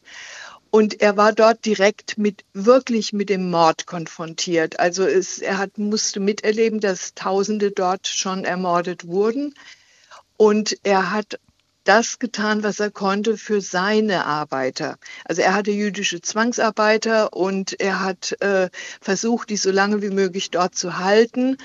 Und 0.75 1.03
er 1.03 1.19
war 1.19 1.35
dort 1.35 1.67
direkt 1.67 2.17
mit, 2.17 2.47
wirklich 2.55 3.13
mit 3.13 3.29
dem 3.29 3.51
Mord 3.51 3.87
konfrontiert. 3.87 4.81
Also 4.81 5.05
es, 5.05 5.39
er 5.39 5.59
hat, 5.59 5.77
musste 5.77 6.19
miterleben, 6.19 6.81
dass 6.81 7.13
Tausende 7.13 7.73
dort 7.73 8.09
schon 8.09 8.47
ermordet 8.47 9.07
wurden. 9.07 9.55
Und 10.39 10.79
er 10.83 11.11
hat 11.11 11.39
das 11.85 12.19
getan, 12.19 12.63
was 12.63 12.81
er 12.81 12.91
konnte 12.91 13.37
für 13.37 13.61
seine 13.61 14.25
Arbeiter. 14.25 14.97
Also 15.27 15.43
er 15.43 15.53
hatte 15.53 15.73
jüdische 15.73 16.23
Zwangsarbeiter 16.23 17.35
und 17.35 17.79
er 17.79 18.01
hat 18.01 18.41
äh, 18.41 18.71
versucht, 19.03 19.51
die 19.51 19.59
so 19.59 19.71
lange 19.71 20.01
wie 20.01 20.09
möglich 20.09 20.51
dort 20.51 20.75
zu 20.75 20.99
halten 20.99 21.59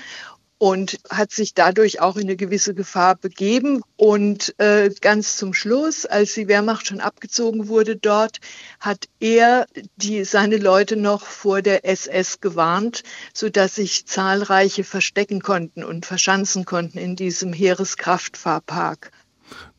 und 0.58 0.98
hat 1.08 1.30
sich 1.30 1.54
dadurch 1.54 2.00
auch 2.00 2.16
in 2.16 2.24
eine 2.24 2.36
gewisse 2.36 2.74
Gefahr 2.74 3.14
begeben. 3.14 3.82
Und 3.96 4.54
äh, 4.58 4.90
ganz 5.00 5.36
zum 5.36 5.54
Schluss, 5.54 6.04
als 6.04 6.34
die 6.34 6.48
Wehrmacht 6.48 6.86
schon 6.86 7.00
abgezogen 7.00 7.68
wurde 7.68 7.96
dort, 7.96 8.38
hat 8.80 9.06
er 9.20 9.66
die, 9.96 10.24
seine 10.24 10.56
Leute 10.56 10.96
noch 10.96 11.24
vor 11.24 11.62
der 11.62 11.84
SS 11.84 12.40
gewarnt, 12.40 13.02
sodass 13.32 13.76
sich 13.76 14.06
zahlreiche 14.06 14.84
verstecken 14.84 15.40
konnten 15.40 15.84
und 15.84 16.06
verschanzen 16.06 16.64
konnten 16.64 16.98
in 16.98 17.14
diesem 17.14 17.52
Heereskraftfahrpark. 17.52 19.12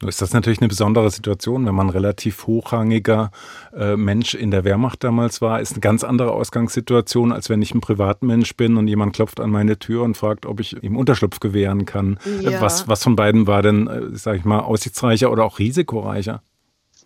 Nur 0.01 0.09
ist 0.09 0.21
das 0.21 0.33
natürlich 0.33 0.59
eine 0.59 0.67
besondere 0.67 1.09
Situation, 1.11 1.65
wenn 1.65 1.75
man 1.75 1.89
relativ 1.89 2.47
hochrangiger 2.47 3.31
äh, 3.75 3.95
Mensch 3.95 4.33
in 4.33 4.51
der 4.51 4.63
Wehrmacht 4.63 5.03
damals 5.03 5.41
war, 5.41 5.59
ist 5.59 5.73
eine 5.73 5.81
ganz 5.81 6.03
andere 6.03 6.31
Ausgangssituation, 6.31 7.31
als 7.31 7.49
wenn 7.49 7.61
ich 7.61 7.73
ein 7.73 7.81
Privatmensch 7.81 8.55
bin 8.55 8.77
und 8.77 8.87
jemand 8.87 9.13
klopft 9.13 9.39
an 9.39 9.49
meine 9.49 9.79
Tür 9.79 10.03
und 10.03 10.15
fragt, 10.15 10.45
ob 10.45 10.59
ich 10.59 10.81
ihm 10.83 10.95
Unterschlupf 10.97 11.39
gewähren 11.39 11.85
kann. 11.85 12.19
Ja. 12.41 12.61
Was, 12.61 12.87
was 12.87 13.03
von 13.03 13.15
beiden 13.15 13.47
war 13.47 13.61
denn, 13.61 13.87
äh, 13.87 14.01
sag 14.13 14.35
ich 14.37 14.45
mal, 14.45 14.59
aussichtsreicher 14.59 15.31
oder 15.31 15.43
auch 15.43 15.59
risikoreicher? 15.59 16.41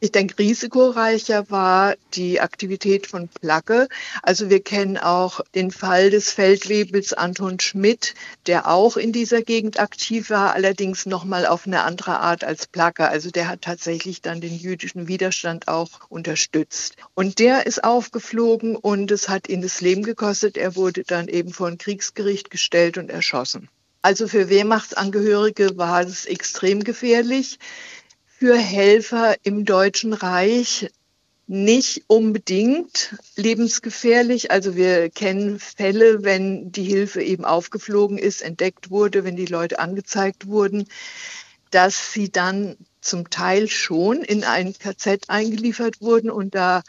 Ich 0.03 0.11
denke, 0.11 0.37
risikoreicher 0.37 1.49
war 1.49 1.95
die 2.13 2.41
Aktivität 2.41 3.07
von 3.07 3.29
Placke. 3.29 3.87
Also 4.21 4.49
wir 4.49 4.61
kennen 4.61 4.97
auch 4.97 5.39
den 5.55 5.71
Fall 5.71 6.09
des 6.09 6.29
Feldwebels 6.29 7.13
Anton 7.13 7.57
Schmidt, 7.61 8.13
der 8.45 8.67
auch 8.67 8.97
in 8.97 9.13
dieser 9.13 9.43
Gegend 9.43 9.79
aktiv 9.79 10.29
war, 10.29 10.55
allerdings 10.55 11.05
nochmal 11.05 11.45
auf 11.45 11.65
eine 11.65 11.83
andere 11.83 12.19
Art 12.19 12.43
als 12.43 12.67
Placke. 12.67 13.07
Also 13.07 13.31
der 13.31 13.47
hat 13.47 13.61
tatsächlich 13.61 14.21
dann 14.21 14.41
den 14.41 14.53
jüdischen 14.53 15.07
Widerstand 15.07 15.69
auch 15.69 15.91
unterstützt. 16.09 16.97
Und 17.13 17.39
der 17.39 17.65
ist 17.65 17.85
aufgeflogen 17.85 18.75
und 18.75 19.09
es 19.09 19.29
hat 19.29 19.47
ihn 19.47 19.61
das 19.61 19.79
Leben 19.79 20.03
gekostet. 20.03 20.57
Er 20.57 20.75
wurde 20.75 21.05
dann 21.07 21.29
eben 21.29 21.53
vor 21.53 21.67
ein 21.67 21.77
Kriegsgericht 21.77 22.49
gestellt 22.49 22.97
und 22.97 23.09
erschossen. 23.09 23.69
Also 24.01 24.27
für 24.27 24.49
Wehrmachtsangehörige 24.49 25.77
war 25.77 26.01
es 26.01 26.25
extrem 26.25 26.83
gefährlich 26.83 27.57
für 28.43 28.57
Helfer 28.57 29.37
im 29.43 29.63
Deutschen 29.63 30.11
Reich 30.11 30.89
nicht 31.47 32.03
unbedingt 32.07 33.15
lebensgefährlich. 33.37 34.51
Also 34.51 34.75
wir 34.75 35.09
kennen 35.09 35.61
Fälle, 35.61 36.25
wenn 36.25 36.69
die 36.69 36.83
Hilfe 36.83 37.23
eben 37.23 37.45
aufgeflogen 37.45 38.17
ist, 38.17 38.41
entdeckt 38.41 38.89
wurde, 38.89 39.23
wenn 39.23 39.37
die 39.37 39.45
Leute 39.45 39.79
angezeigt 39.79 40.47
wurden, 40.47 40.89
dass 41.71 42.11
sie 42.11 42.33
dann 42.33 42.75
zum 42.99 43.29
Teil 43.29 43.69
schon 43.69 44.23
in 44.23 44.43
ein 44.43 44.73
KZ 44.73 45.29
eingeliefert 45.29 46.01
wurden 46.01 46.29
und 46.29 46.53
da 46.53 46.83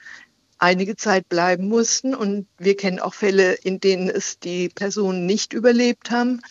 einige 0.58 0.96
Zeit 0.96 1.28
bleiben 1.28 1.68
mussten. 1.68 2.16
Und 2.16 2.48
wir 2.58 2.76
kennen 2.76 2.98
auch 2.98 3.14
Fälle, 3.14 3.52
in 3.52 3.78
denen 3.78 4.10
es 4.10 4.40
die 4.40 4.70
Personen 4.70 5.24
nicht 5.24 5.52
überlebt 5.52 6.10
haben, 6.10 6.42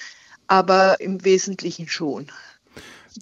aber 0.47 1.01
im 1.01 1.25
Wesentlichen 1.25 1.89
schon. 1.89 2.31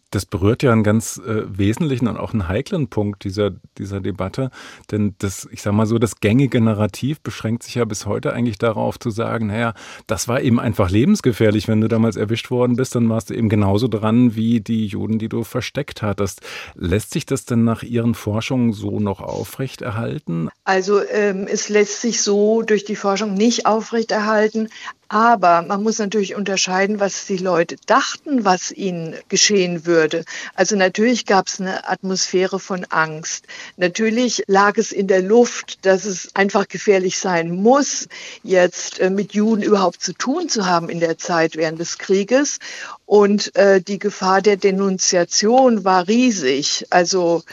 Das 0.10 0.26
berührt 0.26 0.64
ja 0.64 0.72
einen 0.72 0.84
ganz 0.84 1.18
äh, 1.18 1.44
wesentlichen 1.48 2.08
und 2.08 2.18
auch 2.18 2.34
einen 2.34 2.48
heiklen 2.48 2.88
Punkt 2.88 3.24
dieser, 3.24 3.52
dieser 3.78 4.02
Debatte. 4.02 4.52
Denn 4.92 5.16
das, 5.20 5.48
ich 5.52 5.62
sag 5.62 5.74
mal 5.74 5.86
so, 5.86 6.00
das 6.00 6.20
gängige 6.20 6.62
Narrativ 6.62 7.22
beschränkt 7.22 7.64
sich 7.64 7.76
ja 7.76 7.86
bis 7.86 8.06
heute 8.06 8.34
eigentlich 8.34 8.58
darauf 8.58 9.00
zu 9.00 9.10
sagen, 9.10 9.48
naja, 9.48 9.74
das 10.08 10.28
war 10.28 10.42
eben 10.42 10.60
einfach 10.60 10.90
lebensgefährlich. 10.90 11.68
Wenn 11.68 11.82
du 11.82 11.88
damals 11.88 12.16
erwischt 12.16 12.52
worden 12.52 12.76
bist, 12.76 12.96
dann 12.96 13.10
warst 13.10 13.30
du 13.30 13.34
eben 13.34 13.50
genauso 13.50 13.88
dran 13.88 14.36
wie 14.36 14.62
die 14.62 14.88
Juden, 14.88 15.20
die 15.20 15.30
du 15.30 15.44
versteckt 15.44 16.02
hattest. 16.02 16.42
Lässt 16.76 17.12
sich 17.12 17.26
das 17.26 17.46
denn 17.46 17.64
nach 17.64 17.84
Ihren 17.84 18.16
Forschungen 18.16 18.74
so 18.74 19.00
noch 19.00 19.22
aufrechterhalten? 19.22 20.50
Also 20.64 21.02
ähm, 21.10 21.48
es 21.50 21.70
lässt 21.70 22.02
sich 22.02 22.22
so 22.22 22.62
durch 22.62 22.86
die 22.86 22.96
Forschung 22.96 23.34
nicht 23.34 23.66
aufrechterhalten, 23.66 24.70
Aber 25.12 25.62
man 25.64 25.84
muss 25.84 26.00
natürlich 26.00 26.36
unterscheiden, 26.36 27.02
was 27.02 27.26
die 27.26 27.36
Leute 27.36 27.76
dachten, 27.86 28.46
was 28.46 28.72
ihnen 28.72 29.14
geschehen 29.28 29.86
würde. 29.86 30.24
Also 30.56 30.78
natürlich 30.78 31.26
gab 31.26 31.50
es 31.50 31.60
eine 31.60 31.90
Atmosphäre 31.90 32.62
von 32.62 32.86
Angst. 32.86 33.46
Natürlich 33.76 34.46
lag 34.48 34.78
es 34.78 34.94
in 34.94 35.08
der 35.08 35.22
Luft, 35.22 35.86
dass 35.86 36.06
es 36.06 36.34
einfach 36.34 36.70
gefährlich 36.70 37.18
sein 37.18 37.52
muss, 37.52 38.08
jetzt 38.42 39.02
äh, 39.02 39.10
mit 39.10 39.34
Juden 39.34 39.64
überhaupt 39.64 40.02
zu 40.02 40.14
tun 40.14 40.48
zu 40.48 40.66
haben 40.66 40.88
in 40.88 41.02
der 41.02 41.18
Zeit 41.18 41.58
während 41.58 41.82
des 41.82 41.98
Krieges. 41.98 42.60
Und 43.06 43.54
äh, 43.58 43.82
die 43.82 44.00
Gefahr 44.00 44.42
der 44.42 44.56
Denunziation 44.56 45.84
war 45.84 46.08
riesig. 46.08 46.86
Also 46.90 47.44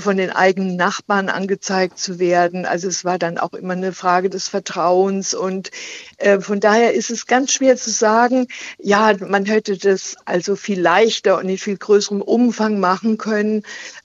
von 0.00 0.16
den 0.16 0.30
eigenen 0.30 0.76
Nachbarn 0.76 1.28
angezeigt 1.28 1.98
zu 1.98 2.18
werden. 2.18 2.66
Also 2.66 2.88
es 2.88 3.04
war 3.04 3.18
dann 3.18 3.38
auch 3.38 3.52
immer 3.52 3.72
eine 3.72 3.92
Frage 3.92 4.30
des 4.30 4.48
Vertrauens 4.48 5.34
und 5.34 5.70
äh, 6.18 6.40
von 6.40 6.60
daher 6.60 6.94
ist 6.94 7.10
es 7.10 7.26
ganz 7.26 7.52
schwer 7.52 7.76
zu 7.76 7.90
sagen, 7.90 8.46
ja, 8.78 9.14
man 9.18 9.44
hätte 9.44 9.76
das 9.76 10.16
also 10.24 10.56
viel 10.56 10.80
leichter 10.80 11.38
und 11.38 11.48
in 11.48 11.58
viel 11.58 11.76
größerem 11.76 12.22
Umfang 12.22 12.80
machen 12.80 13.18
können, 13.18 13.64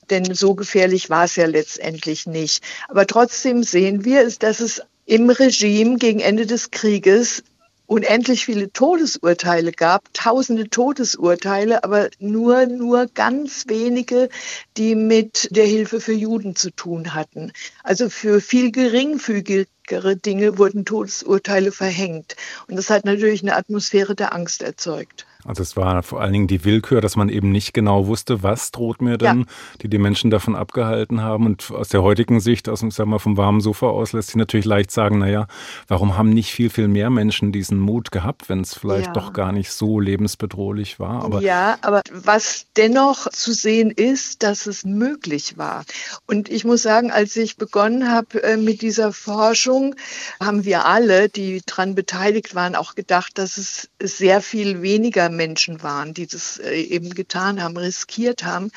denn 0.09 0.33
so 0.33 0.55
gefährlich 0.55 1.09
war 1.09 1.25
es 1.25 1.35
ja 1.35 1.45
letztendlich 1.45 2.25
nicht. 2.25 2.63
Aber 2.87 3.05
trotzdem 3.05 3.63
sehen 3.63 4.03
wir, 4.03 4.29
dass 4.39 4.59
es 4.59 4.81
im 5.05 5.29
Regime 5.29 5.97
gegen 5.97 6.19
Ende 6.19 6.45
des 6.45 6.71
Krieges 6.71 7.43
unendlich 7.87 8.45
viele 8.45 8.71
Todesurteile 8.71 9.71
gab, 9.71 10.13
tausende 10.13 10.69
Todesurteile, 10.69 11.83
aber 11.83 12.09
nur, 12.19 12.67
nur 12.67 13.07
ganz 13.07 13.65
wenige, 13.67 14.29
die 14.75 14.93
mit 14.93 15.47
der 15.51 15.65
Hilfe 15.65 15.99
für 15.99 16.13
Juden 16.13 16.55
zu 16.55 16.69
tun 16.69 17.15
hatten. 17.15 17.51
Also 17.83 18.09
für 18.09 18.41
viel 18.41 18.71
geringfügigere 18.71 20.17
Dinge 20.17 20.57
wurden 20.57 20.85
Todesurteile 20.85 21.71
verhängt. 21.71 22.35
Und 22.67 22.75
das 22.75 22.89
hat 22.89 23.05
natürlich 23.05 23.41
eine 23.41 23.55
Atmosphäre 23.55 24.15
der 24.15 24.33
Angst 24.33 24.61
erzeugt. 24.61 25.25
Also 25.47 25.63
es 25.63 25.77
war 25.77 26.03
vor 26.03 26.21
allen 26.21 26.33
Dingen 26.33 26.47
die 26.47 26.65
Willkür, 26.65 26.99
dass 26.99 27.15
man 27.15 27.29
eben 27.29 27.51
nicht 27.51 27.73
genau 27.73 28.07
wusste, 28.07 28.43
was 28.43 28.71
droht 28.71 29.01
mir 29.01 29.17
denn, 29.17 29.39
ja. 29.39 29.45
die 29.81 29.89
die 29.89 29.97
Menschen 29.97 30.29
davon 30.29 30.55
abgehalten 30.55 31.21
haben. 31.21 31.45
Und 31.45 31.71
aus 31.71 31.89
der 31.89 32.03
heutigen 32.03 32.39
Sicht, 32.39 32.67
aus 32.67 32.81
dem, 32.81 32.91
sag 32.91 33.07
mal, 33.07 33.19
vom 33.19 33.37
warmen 33.37 33.61
Sofa 33.61 33.87
aus, 33.87 34.11
lässt 34.11 34.29
sich 34.29 34.35
natürlich 34.35 34.65
leicht 34.65 34.91
sagen, 34.91 35.19
naja, 35.19 35.47
warum 35.87 36.17
haben 36.17 36.29
nicht 36.29 36.51
viel, 36.51 36.69
viel 36.69 36.89
mehr 36.89 37.09
Menschen 37.09 37.51
diesen 37.51 37.79
Mut 37.79 38.11
gehabt, 38.11 38.49
wenn 38.49 38.61
es 38.61 38.73
vielleicht 38.73 39.07
ja. 39.07 39.13
doch 39.13 39.31
gar 39.31 39.53
nicht 39.53 39.71
so 39.71 39.99
lebensbedrohlich 39.99 40.99
war. 40.99 41.23
Aber 41.23 41.41
ja, 41.41 41.77
aber 41.81 42.01
was 42.11 42.65
dennoch 42.75 43.29
zu 43.29 43.53
sehen 43.53 43.91
ist, 43.91 44.43
dass 44.43 44.67
es 44.67 44.83
möglich 44.83 45.57
war. 45.57 45.85
Und 46.25 46.49
ich 46.49 46.65
muss 46.65 46.81
sagen, 46.81 47.11
als 47.11 47.35
ich 47.37 47.55
begonnen 47.55 48.11
habe 48.11 48.43
äh, 48.43 48.57
mit 48.57 48.81
dieser 48.81 49.13
Forschung, 49.13 49.95
haben 50.41 50.65
wir 50.65 50.85
alle, 50.85 51.29
die 51.29 51.61
daran 51.65 51.95
beteiligt 51.95 52.53
waren, 52.53 52.75
auch 52.75 52.95
gedacht, 52.95 53.37
dass 53.37 53.57
es 53.57 53.89
sehr 54.01 54.41
viel 54.41 54.81
weniger 54.81 55.29
Menschen 55.37 55.81
waren, 55.83 56.13
die 56.13 56.27
das 56.27 56.57
äh, 56.57 56.81
eben 56.81 57.11
getan 57.11 57.63
haben, 57.63 57.77
riskiert 57.77 58.43
haben. 58.43 58.71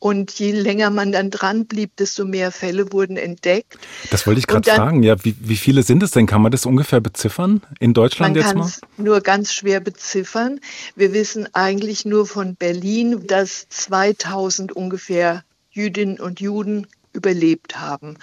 Und 0.00 0.32
je 0.32 0.52
länger 0.52 0.88
man 0.88 1.12
dann 1.12 1.30
dran 1.30 1.66
blieb, 1.66 1.94
desto 1.96 2.24
mehr 2.24 2.50
Fälle 2.50 2.90
wurden 2.90 3.18
entdeckt. 3.18 3.78
Das 4.10 4.26
wollte 4.26 4.40
ich 4.40 4.46
gerade 4.46 4.70
fragen. 4.70 5.02
Ja, 5.02 5.22
wie, 5.24 5.36
wie 5.38 5.56
viele 5.56 5.82
sind 5.82 6.02
es 6.02 6.10
denn? 6.10 6.26
Kann 6.26 6.40
man 6.40 6.50
das 6.50 6.64
ungefähr 6.64 7.00
beziffern 7.00 7.60
in 7.80 7.92
Deutschland 7.92 8.34
man 8.34 8.42
jetzt 8.42 8.54
mal? 8.56 8.70
Nur 8.96 9.20
ganz 9.20 9.52
schwer 9.52 9.80
beziffern. 9.80 10.58
Wir 10.96 11.12
wissen 11.12 11.54
eigentlich 11.54 12.06
nur 12.06 12.26
von 12.26 12.56
Berlin, 12.56 13.26
dass 13.26 13.68
2000 13.68 14.72
ungefähr 14.72 15.44
Jüdinnen 15.70 16.18
und 16.18 16.40
Juden 16.40 16.86
überlebt 17.12 17.78
haben. 17.78 18.16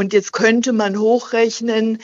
Und 0.00 0.14
jetzt 0.14 0.32
könnte 0.32 0.72
man 0.72 0.98
hochrechnen, 0.98 1.98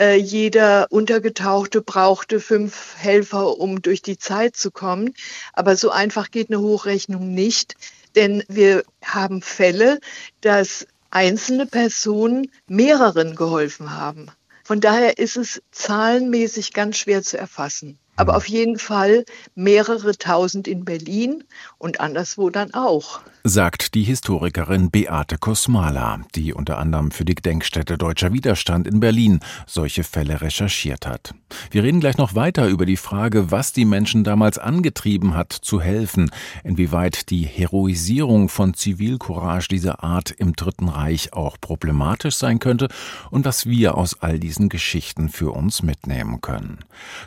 äh, 0.00 0.16
jeder 0.16 0.86
Untergetauchte 0.88 1.82
brauchte 1.82 2.40
fünf 2.40 2.94
Helfer, 2.96 3.58
um 3.58 3.82
durch 3.82 4.00
die 4.00 4.16
Zeit 4.16 4.56
zu 4.56 4.70
kommen. 4.70 5.12
Aber 5.52 5.76
so 5.76 5.90
einfach 5.90 6.30
geht 6.30 6.48
eine 6.48 6.60
Hochrechnung 6.60 7.34
nicht, 7.34 7.74
denn 8.14 8.42
wir 8.48 8.84
haben 9.04 9.42
Fälle, 9.42 10.00
dass 10.40 10.86
einzelne 11.10 11.66
Personen 11.66 12.50
mehreren 12.68 13.36
geholfen 13.36 13.94
haben. 13.94 14.28
Von 14.64 14.80
daher 14.80 15.18
ist 15.18 15.36
es 15.36 15.60
zahlenmäßig 15.72 16.72
ganz 16.72 16.96
schwer 16.96 17.22
zu 17.22 17.36
erfassen. 17.36 17.98
Aber 18.16 18.34
auf 18.34 18.48
jeden 18.48 18.78
Fall 18.78 19.26
mehrere 19.54 20.16
tausend 20.16 20.66
in 20.66 20.86
Berlin 20.86 21.44
und 21.76 22.00
anderswo 22.00 22.48
dann 22.48 22.72
auch 22.72 23.20
sagt 23.44 23.94
die 23.94 24.04
Historikerin 24.04 24.90
Beate 24.90 25.36
Kosmala, 25.36 26.20
die 26.34 26.52
unter 26.52 26.78
anderem 26.78 27.10
für 27.10 27.24
die 27.24 27.34
Gedenkstätte 27.34 27.98
Deutscher 27.98 28.32
Widerstand 28.32 28.86
in 28.86 29.00
Berlin 29.00 29.40
solche 29.66 30.04
Fälle 30.04 30.40
recherchiert 30.40 31.06
hat. 31.06 31.34
Wir 31.70 31.82
reden 31.82 32.00
gleich 32.00 32.18
noch 32.18 32.34
weiter 32.34 32.68
über 32.68 32.86
die 32.86 32.96
Frage, 32.96 33.50
was 33.50 33.72
die 33.72 33.84
Menschen 33.84 34.22
damals 34.22 34.58
angetrieben 34.58 35.34
hat, 35.34 35.52
zu 35.52 35.80
helfen, 35.80 36.30
inwieweit 36.62 37.30
die 37.30 37.44
Heroisierung 37.44 38.48
von 38.48 38.74
Zivilcourage 38.74 39.68
dieser 39.68 40.04
Art 40.04 40.30
im 40.30 40.54
Dritten 40.54 40.88
Reich 40.88 41.32
auch 41.32 41.56
problematisch 41.60 42.36
sein 42.36 42.60
könnte 42.60 42.88
und 43.30 43.44
was 43.44 43.66
wir 43.66 43.96
aus 43.96 44.22
all 44.22 44.38
diesen 44.38 44.68
Geschichten 44.68 45.28
für 45.28 45.50
uns 45.50 45.82
mitnehmen 45.82 46.40
können. 46.40 46.78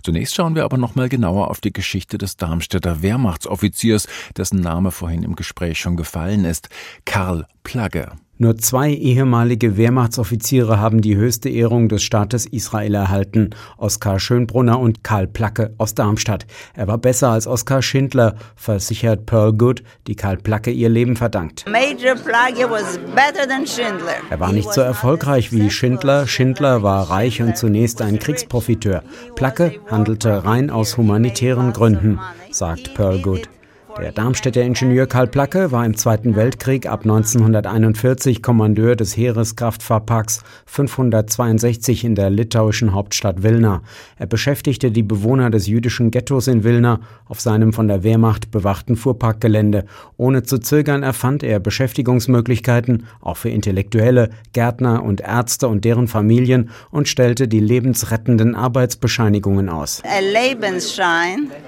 Zunächst 0.01 0.35
schauen 0.35 0.55
wir 0.55 0.63
aber 0.63 0.77
noch 0.77 0.95
mal 0.95 1.09
genauer 1.09 1.49
auf 1.49 1.59
die 1.59 1.73
Geschichte 1.73 2.17
des 2.17 2.37
Darmstädter 2.37 3.01
Wehrmachtsoffiziers, 3.01 4.07
dessen 4.37 4.61
Name 4.61 4.91
vorhin 4.91 5.23
im 5.23 5.35
Gespräch 5.35 5.79
schon 5.79 5.97
ist, 6.45 6.69
Karl 7.05 7.45
Plagge. 7.63 8.11
Nur 8.37 8.57
zwei 8.57 8.91
ehemalige 8.91 9.77
Wehrmachtsoffiziere 9.77 10.77
haben 10.77 10.99
die 10.99 11.15
höchste 11.15 11.47
Ehrung 11.47 11.87
des 11.87 12.03
Staates 12.03 12.45
Israel 12.45 12.93
erhalten, 12.93 13.51
Oskar 13.77 14.19
Schönbrunner 14.19 14.77
und 14.77 15.05
Karl 15.05 15.25
Placke 15.25 15.73
aus 15.77 15.95
Darmstadt. 15.95 16.45
Er 16.73 16.89
war 16.89 16.97
besser 16.97 17.29
als 17.29 17.47
Oskar 17.47 17.81
Schindler, 17.81 18.35
versichert 18.57 19.25
Pearl 19.25 19.53
Good, 19.53 19.83
die 20.07 20.15
Karl 20.15 20.35
Placke 20.35 20.71
ihr 20.71 20.89
Leben 20.89 21.15
verdankt. 21.15 21.63
Major 21.69 22.15
Plagge 22.15 22.69
was 22.69 22.97
better 23.15 23.47
than 23.47 23.65
Schindler. 23.65 24.17
Er 24.29 24.39
war 24.41 24.51
nicht 24.51 24.73
so 24.73 24.81
erfolgreich 24.81 25.53
wie 25.53 25.69
Schindler. 25.69 26.27
Schindler 26.27 26.83
war 26.83 27.09
reich 27.09 27.41
und 27.41 27.55
zunächst 27.55 28.01
ein 28.01 28.19
Kriegsprofiteur. 28.19 29.01
Placke 29.35 29.79
handelte 29.89 30.43
rein 30.43 30.69
aus 30.69 30.97
humanitären 30.97 31.71
Gründen, 31.71 32.19
sagt 32.51 32.95
Pearl 32.95 33.21
Good. 33.21 33.47
Der 33.97 34.11
Darmstädter 34.11 34.61
Ingenieur 34.61 35.07
Karl 35.07 35.27
Placke 35.27 35.71
war 35.71 35.85
im 35.85 35.95
Zweiten 35.95 36.35
Weltkrieg 36.35 36.85
ab 36.85 37.03
1941 37.03 38.43
Kommandeur 38.43 38.97
des 38.97 39.15
Heereskraftfahrparks 39.15 40.43
562 40.65 42.03
in 42.03 42.13
der 42.13 42.29
litauischen 42.29 42.93
Hauptstadt 42.93 43.41
Wilna. 43.41 43.83
Er 44.17 44.25
beschäftigte 44.25 44.91
die 44.91 45.01
Bewohner 45.01 45.49
des 45.49 45.67
jüdischen 45.67 46.11
Ghettos 46.11 46.47
in 46.47 46.65
Wilna 46.65 46.99
auf 47.25 47.39
seinem 47.39 47.71
von 47.71 47.87
der 47.87 48.03
Wehrmacht 48.03 48.51
bewachten 48.51 48.97
Fuhrparkgelände. 48.97 49.85
Ohne 50.17 50.43
zu 50.43 50.57
zögern 50.57 51.01
erfand 51.01 51.41
er 51.41 51.61
Beschäftigungsmöglichkeiten, 51.61 53.05
auch 53.21 53.37
für 53.37 53.49
Intellektuelle, 53.49 54.29
Gärtner 54.51 55.03
und 55.03 55.21
Ärzte 55.21 55.69
und 55.69 55.85
deren 55.85 56.09
Familien 56.09 56.69
und 56.91 57.07
stellte 57.07 57.47
die 57.47 57.61
lebensrettenden 57.61 58.55
Arbeitsbescheinigungen 58.55 59.69
aus. 59.69 60.03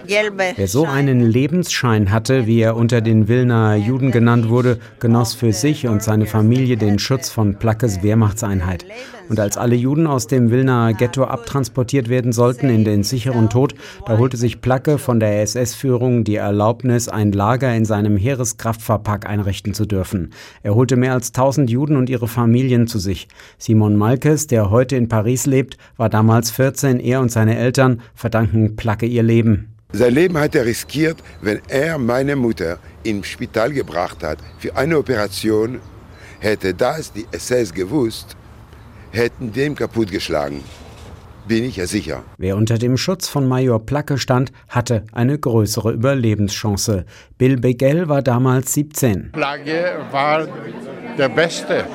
Wer 0.06 0.68
so 0.68 0.86
einen 0.86 1.22
Lebensschein 1.22 2.12
hat, 2.12 2.17
hatte, 2.18 2.48
wie 2.48 2.62
er 2.62 2.76
unter 2.76 3.00
den 3.00 3.28
Wilnaer 3.28 3.76
Juden 3.76 4.10
genannt 4.10 4.50
wurde, 4.50 4.80
genoss 5.00 5.36
für 5.36 5.54
sich 5.54 5.88
und 5.88 6.02
seine 6.02 6.26
Familie 6.26 6.76
den 6.76 6.98
Schutz 6.98 7.30
von 7.30 7.60
Plackes 7.60 8.02
Wehrmachtseinheit. 8.02 8.86
Und 9.30 9.40
als 9.40 9.56
alle 9.56 9.76
Juden 9.76 10.08
aus 10.08 10.26
dem 10.26 10.50
Wilnaer 10.50 10.94
Ghetto 10.94 11.26
abtransportiert 11.26 12.10
werden 12.10 12.32
sollten 12.32 12.70
in 12.70 12.84
den 12.86 13.04
sicheren 13.04 13.52
Tod, 13.52 13.76
da 14.08 14.18
holte 14.18 14.36
sich 14.36 14.62
Placke 14.62 14.98
von 14.98 15.20
der 15.20 15.44
SS-Führung 15.44 16.24
die 16.24 16.38
Erlaubnis, 16.38 17.08
ein 17.08 17.32
Lager 17.32 17.76
in 17.76 17.86
seinem 17.86 18.18
Heereskraftfahrpark 18.18 19.30
einrichten 19.30 19.76
zu 19.76 19.86
dürfen. 19.86 20.32
Er 20.64 20.74
holte 20.74 20.96
mehr 20.96 21.14
als 21.14 21.28
1000 21.28 21.70
Juden 21.70 21.98
und 21.98 22.10
ihre 22.10 22.28
Familien 22.28 22.88
zu 22.88 22.98
sich. 22.98 23.28
Simon 23.60 23.96
Malkes, 23.96 24.48
der 24.48 24.72
heute 24.72 24.96
in 24.96 25.08
Paris 25.08 25.46
lebt, 25.46 25.78
war 25.98 26.10
damals 26.10 26.50
14. 26.50 27.00
Er 27.00 27.22
und 27.22 27.32
seine 27.32 27.60
Eltern 27.60 28.02
verdanken 28.16 28.76
Placke 28.76 29.06
ihr 29.06 29.22
Leben. 29.22 29.77
Sein 29.94 30.14
Leben 30.14 30.38
hat 30.38 30.54
er 30.54 30.66
riskiert, 30.66 31.18
wenn 31.42 31.62
er 31.70 31.98
meine 31.98 32.36
Mutter 32.36 32.78
ins 33.04 33.28
Spital 33.28 33.72
gebracht 33.72 34.22
hat 34.22 34.40
für 34.60 34.76
eine 34.76 34.98
Operation. 34.98 35.80
Hätte 36.40 36.74
das 36.74 37.14
die 37.14 37.26
SS 37.32 37.74
gewusst, 37.74 38.36
hätten 39.12 39.54
dem 39.54 39.76
kaputtgeschlagen. 39.76 40.62
Bin 41.48 41.64
ich 41.64 41.78
ja 41.78 41.88
sicher. 41.88 42.24
Wer 42.38 42.58
unter 42.58 42.78
dem 42.78 42.98
Schutz 42.98 43.30
von 43.30 43.48
Major 43.48 43.80
Placke 43.80 44.18
stand, 44.18 44.52
hatte 44.68 45.06
eine 45.14 45.40
größere 45.40 45.94
Überlebenschance. 45.94 47.06
Bill 47.38 47.56
Begel 47.56 48.10
war 48.10 48.22
damals 48.22 48.74
17. 48.74 49.32
Placke 49.32 50.02
war 50.12 50.48
der 51.18 51.30
Beste. 51.30 51.86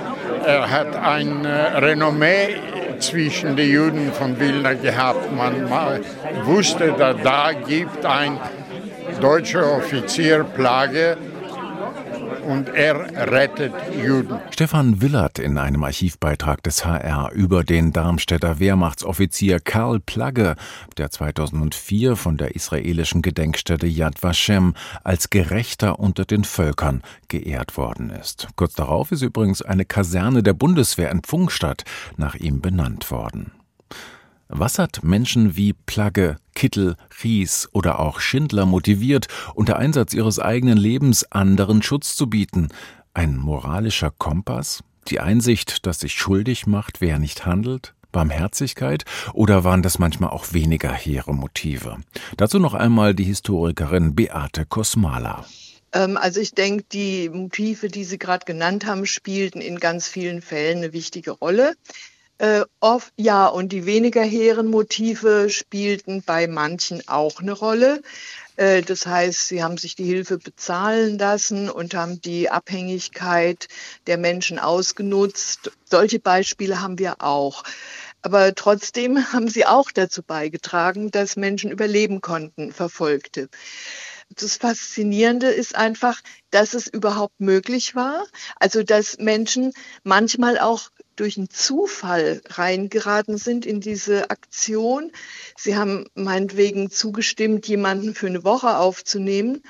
Er 0.47 0.71
hat 0.71 0.97
ein 0.97 1.45
äh, 1.45 1.49
Renommee 1.79 2.57
zwischen 3.03 3.57
den 3.57 3.71
Juden 3.71 4.13
von 4.13 4.39
Wilna 4.39 4.75
gehabt. 4.75 5.31
Man 5.37 5.69
wusste, 6.45 6.95
dass 6.97 7.17
da 7.23 7.53
gibt 7.53 8.07
ein 8.07 8.39
deutscher 9.21 9.77
Offizier 9.77 10.45
Plage, 10.45 11.17
und 12.43 12.69
er 12.69 13.31
rettet 13.31 13.73
Juden. 14.05 14.39
Stefan 14.51 15.01
Willert 15.01 15.39
in 15.39 15.59
einem 15.59 15.83
Archivbeitrag 15.85 16.63
des 16.63 16.85
HR 16.85 17.31
über 17.33 17.65
den 17.65 17.93
Darmstädter 17.93 18.59
Wehrmachtsoffizier 18.59 19.61
Karl 19.61 20.01
Plagge, 20.01 20.57
der 20.97 21.11
2004 21.11 22.17
von 22.17 22.37
der 22.37 22.55
israelischen 22.55 23.23
Gedenkstätte 23.23 23.87
Yad 23.87 24.23
Vashem 24.23 24.75
als 25.05 25.31
Gerechter 25.31 25.99
unter 25.99 26.25
den 26.25 26.45
Völkern 26.45 27.03
geehrt 27.29 27.77
worden 27.77 28.11
ist. 28.11 28.49
Kurz 28.57 28.75
darauf 28.75 29.13
ist 29.13 29.23
übrigens 29.23 29.63
eine 29.63 29.85
Kaserne 29.85 30.43
der 30.43 30.55
Bundeswehr 30.55 31.11
in 31.11 31.23
Pfungstadt 31.23 31.85
nach 32.17 32.35
ihm 32.35 32.61
benannt 32.61 33.11
worden. 33.11 33.53
Was 34.55 34.79
hat 34.79 35.03
Menschen 35.03 35.57
wie 35.57 35.73
Plagge, 35.73 36.37
Kittel, 36.55 36.97
Ries 37.25 37.71
oder 37.73 37.99
auch 37.99 38.21
Schindler 38.21 38.67
motiviert, 38.67 39.27
unter 39.55 39.79
Einsatz 39.79 40.13
ihres 40.13 40.39
eigenen 40.39 40.77
Lebens 40.77 41.25
anderen 41.33 41.81
Schutz 41.81 42.17
zu 42.17 42.29
bieten? 42.29 42.69
Ein 43.15 43.39
moralischer 43.39 44.11
Kompass? 44.11 44.85
Die 45.09 45.21
Einsicht, 45.21 45.87
dass 45.87 46.01
sich 46.01 46.13
schuldig 46.13 46.67
macht, 46.67 47.01
wer 47.01 47.19
nicht 47.19 47.47
handelt? 47.47 47.95
Barmherzigkeit 48.13 49.07
oder 49.33 49.65
waren 49.65 49.81
das 49.81 49.99
manchmal 49.99 50.29
auch 50.29 50.53
weniger 50.53 50.93
hehre 50.93 51.33
Motive? 51.33 51.97
Dazu 52.37 52.59
noch 52.59 52.75
einmal 52.75 53.15
die 53.15 53.25
Historikerin 53.25 54.15
Beate 54.15 54.67
Kosmala. 54.67 55.47
Ähm, 55.95 56.19
also 56.19 56.41
ich 56.41 56.53
denke, 56.53 56.85
die 56.93 57.31
Motive, 57.31 57.89
die 57.89 58.05
Sie 58.05 58.19
gerade 58.19 58.45
genannt 58.45 58.85
haben, 58.85 59.07
spielten 59.07 59.63
in 59.63 59.79
ganz 59.79 60.09
vielen 60.09 60.43
Fällen 60.43 60.79
eine 60.79 60.93
wichtige 60.93 61.31
Rolle. 61.31 61.75
Äh, 62.43 62.65
oft, 62.81 63.13
ja, 63.17 63.47
und 63.47 63.69
die 63.71 63.87
weniger 63.87 64.25
hehren 64.25 64.67
Motive 64.67 65.49
spielten 65.49 66.25
bei 66.27 66.49
manchen 66.49 67.07
auch 67.07 67.41
eine 67.41 67.53
Rolle. 67.53 68.03
Äh, 68.57 68.83
das 68.83 69.07
heißt, 69.07 69.47
sie 69.47 69.63
haben 69.63 69.79
sich 69.79 69.95
die 69.95 70.07
Hilfe 70.07 70.39
bezahlen 70.39 71.19
lassen 71.19 71.71
und 71.71 71.95
haben 71.95 72.21
die 72.21 72.51
Abhängigkeit 72.51 73.69
der 74.09 74.19
Menschen 74.19 74.59
ausgenutzt. 74.59 75.71
Solche 75.85 76.19
Beispiele 76.19 76.83
haben 76.83 76.99
wir 76.99 77.23
auch. 77.23 77.63
Aber 78.23 78.57
trotzdem 78.57 79.19
haben 79.33 79.47
sie 79.47 79.65
auch 79.65 79.93
dazu 79.93 80.25
beigetragen, 80.25 81.13
dass 81.13 81.37
Menschen 81.37 81.71
überleben 81.71 82.23
konnten, 82.23 82.73
Verfolgte. 82.73 83.51
Das 84.31 84.57
Faszinierende 84.57 85.47
ist 85.49 85.77
einfach, 85.77 86.21
dass 86.51 86.75
es 86.75 86.89
überhaupt 86.89 87.39
möglich 87.39 87.95
war. 87.95 88.27
Also, 88.59 88.83
dass 88.83 89.19
Menschen 89.19 89.73
manchmal 90.03 90.59
auch 90.59 90.91
durch 91.23 91.39
einen 91.39 91.51
Zufall 91.51 92.43
reingeraten 92.49 93.39
sind 93.39 93.65
in 93.65 93.81
diese 93.81 94.31
Aktion. 94.31 95.13
Sie 95.57 95.77
haben 95.77 96.07
meinetwegen 96.17 96.91
zugestimmt, 96.91 97.69
jemanden 97.69 98.17
für 98.17 98.27
eine 98.27 98.43
Woche 98.43 98.77
aufzunehmen. 98.77 99.63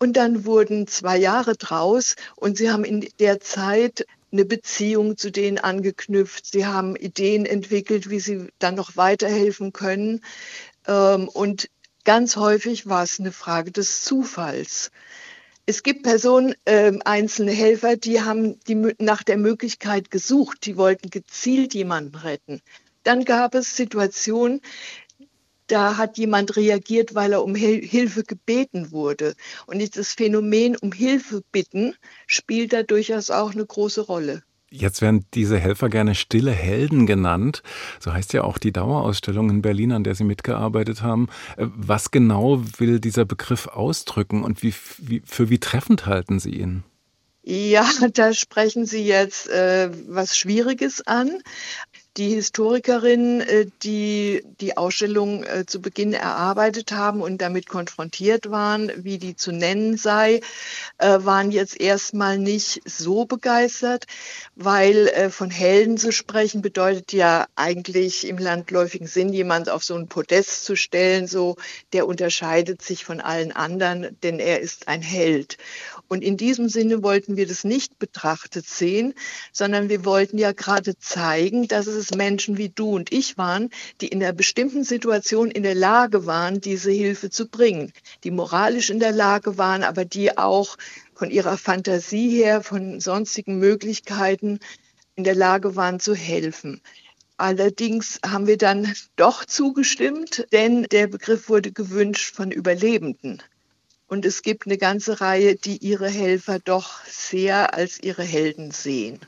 Und 0.00 0.16
dann 0.16 0.44
wurden 0.44 0.88
zwei 0.88 1.16
Jahre 1.16 1.54
draus 1.54 2.16
und 2.34 2.58
sie 2.58 2.72
haben 2.72 2.82
in 2.82 3.08
der 3.20 3.38
Zeit 3.38 4.06
eine 4.32 4.44
Beziehung 4.44 5.16
zu 5.16 5.30
denen 5.30 5.58
angeknüpft. 5.58 6.46
Sie 6.46 6.66
haben 6.66 6.96
Ideen 6.96 7.46
entwickelt, 7.46 8.10
wie 8.10 8.18
sie 8.18 8.48
dann 8.58 8.74
noch 8.74 8.96
weiterhelfen 8.96 9.72
können. 9.72 10.20
Ähm, 10.88 11.28
und 11.28 11.70
ganz 12.02 12.34
häufig 12.34 12.88
war 12.88 13.04
es 13.04 13.20
eine 13.20 13.30
Frage 13.30 13.70
des 13.70 14.02
Zufalls. 14.02 14.90
Es 15.70 15.82
gibt 15.82 16.02
Personen, 16.02 16.54
äh, 16.64 16.98
einzelne 17.04 17.52
Helfer, 17.52 17.98
die 17.98 18.22
haben 18.22 18.58
die, 18.60 18.74
nach 18.98 19.22
der 19.22 19.36
Möglichkeit 19.36 20.10
gesucht, 20.10 20.64
die 20.64 20.78
wollten 20.78 21.10
gezielt 21.10 21.74
jemanden 21.74 22.14
retten. 22.14 22.62
Dann 23.02 23.26
gab 23.26 23.54
es 23.54 23.76
Situationen, 23.76 24.62
da 25.66 25.98
hat 25.98 26.16
jemand 26.16 26.56
reagiert, 26.56 27.14
weil 27.14 27.34
er 27.34 27.44
um 27.44 27.54
Hilfe 27.54 28.24
gebeten 28.24 28.92
wurde. 28.92 29.34
Und 29.66 29.80
dieses 29.80 30.14
Phänomen 30.14 30.74
um 30.74 30.90
Hilfe 30.90 31.42
bitten 31.52 31.94
spielt 32.26 32.72
da 32.72 32.82
durchaus 32.82 33.28
auch 33.28 33.52
eine 33.52 33.66
große 33.66 34.00
Rolle. 34.00 34.42
Jetzt 34.70 35.00
werden 35.00 35.24
diese 35.32 35.58
Helfer 35.58 35.88
gerne 35.88 36.14
stille 36.14 36.52
Helden 36.52 37.06
genannt. 37.06 37.62
So 38.00 38.12
heißt 38.12 38.34
ja 38.34 38.44
auch 38.44 38.58
die 38.58 38.72
Dauerausstellung 38.72 39.48
in 39.48 39.62
Berlin, 39.62 39.92
an 39.92 40.04
der 40.04 40.14
Sie 40.14 40.24
mitgearbeitet 40.24 41.02
haben. 41.02 41.28
Äh, 41.56 41.66
was 41.74 42.10
genau 42.10 42.62
will 42.78 43.00
dieser 43.00 43.24
Begriff 43.24 43.66
ausdrücken 43.66 44.44
und 44.44 44.62
wie, 44.62 44.74
wie, 44.98 45.22
für 45.24 45.48
wie 45.48 45.58
treffend 45.58 46.06
halten 46.06 46.38
Sie 46.38 46.50
ihn? 46.50 46.84
Ja, 47.50 47.88
da 48.12 48.34
sprechen 48.34 48.84
Sie 48.84 49.06
jetzt 49.06 49.48
äh, 49.48 49.88
was 50.06 50.36
Schwieriges 50.36 51.06
an. 51.06 51.42
Die 52.18 52.34
Historikerinnen, 52.34 53.42
äh, 53.42 53.66
die 53.84 54.42
die 54.60 54.76
Ausstellung 54.76 55.44
äh, 55.44 55.66
zu 55.66 55.80
Beginn 55.80 56.12
erarbeitet 56.12 56.90
haben 56.90 57.22
und 57.22 57.40
damit 57.40 57.68
konfrontiert 57.68 58.50
waren, 58.50 58.90
wie 58.96 59.18
die 59.18 59.36
zu 59.36 59.52
nennen 59.52 59.96
sei, 59.96 60.40
äh, 60.98 61.18
waren 61.20 61.52
jetzt 61.52 61.80
erstmal 61.80 62.36
nicht 62.36 62.82
so 62.84 63.24
begeistert, 63.24 64.06
weil 64.56 65.30
von 65.30 65.50
Helden 65.50 65.96
zu 65.96 66.10
sprechen 66.10 66.60
bedeutet 66.60 67.12
ja 67.12 67.46
eigentlich 67.54 68.26
im 68.26 68.38
landläufigen 68.38 69.06
Sinn, 69.06 69.32
jemand 69.32 69.70
auf 69.70 69.84
so 69.84 69.94
ein 69.94 70.08
Podest 70.08 70.64
zu 70.64 70.74
stellen, 70.74 71.28
so 71.28 71.56
der 71.92 72.08
unterscheidet 72.08 72.82
sich 72.82 73.04
von 73.04 73.20
allen 73.20 73.52
anderen, 73.52 74.16
denn 74.24 74.40
er 74.40 74.60
ist 74.60 74.88
ein 74.88 75.02
Held. 75.02 75.56
Und 76.08 76.24
in 76.24 76.38
diesem 76.38 76.70
Sinne 76.70 77.02
wollten 77.02 77.36
wir 77.36 77.46
das 77.46 77.64
nicht 77.64 77.98
betrachtet 77.98 78.66
sehen, 78.66 79.12
sondern 79.52 79.90
wir 79.90 80.06
wollten 80.06 80.38
ja 80.38 80.52
gerade 80.52 80.98
zeigen, 80.98 81.68
dass 81.68 81.86
es 81.86 82.14
Menschen 82.14 82.56
wie 82.56 82.70
du 82.70 82.96
und 82.96 83.12
ich 83.12 83.36
waren, 83.36 83.68
die 84.00 84.08
in 84.08 84.22
einer 84.22 84.32
bestimmten 84.32 84.84
Situation 84.84 85.50
in 85.50 85.62
der 85.62 85.74
Lage 85.74 86.24
waren, 86.24 86.62
diese 86.62 86.90
Hilfe 86.90 87.28
zu 87.28 87.46
bringen, 87.48 87.92
die 88.24 88.30
moralisch 88.30 88.88
in 88.88 89.00
der 89.00 89.12
Lage 89.12 89.58
waren, 89.58 89.82
aber 89.82 90.06
die 90.06 90.38
auch 90.38 90.78
von 91.14 91.30
ihrer 91.30 91.58
Fantasie 91.58 92.30
her, 92.30 92.62
von 92.62 93.00
sonstigen 93.00 93.58
Möglichkeiten 93.58 94.60
in 95.14 95.24
der 95.24 95.34
Lage 95.34 95.76
waren 95.76 96.00
zu 96.00 96.14
helfen. 96.14 96.80
Allerdings 97.36 98.18
haben 98.24 98.46
wir 98.46 98.56
dann 98.56 98.94
doch 99.16 99.44
zugestimmt, 99.44 100.46
denn 100.52 100.84
der 100.84 101.06
Begriff 101.06 101.48
wurde 101.48 101.70
gewünscht 101.70 102.34
von 102.34 102.50
Überlebenden. 102.50 103.42
Und 104.08 104.24
es 104.24 104.42
gibt 104.42 104.66
eine 104.66 104.78
ganze 104.78 105.20
Reihe, 105.20 105.54
die 105.54 105.76
ihre 105.76 106.08
Helfer 106.08 106.58
doch 106.58 107.04
sehr 107.06 107.74
als 107.74 108.00
ihre 108.02 108.24
Helden 108.24 108.70
sehen. 108.70 109.20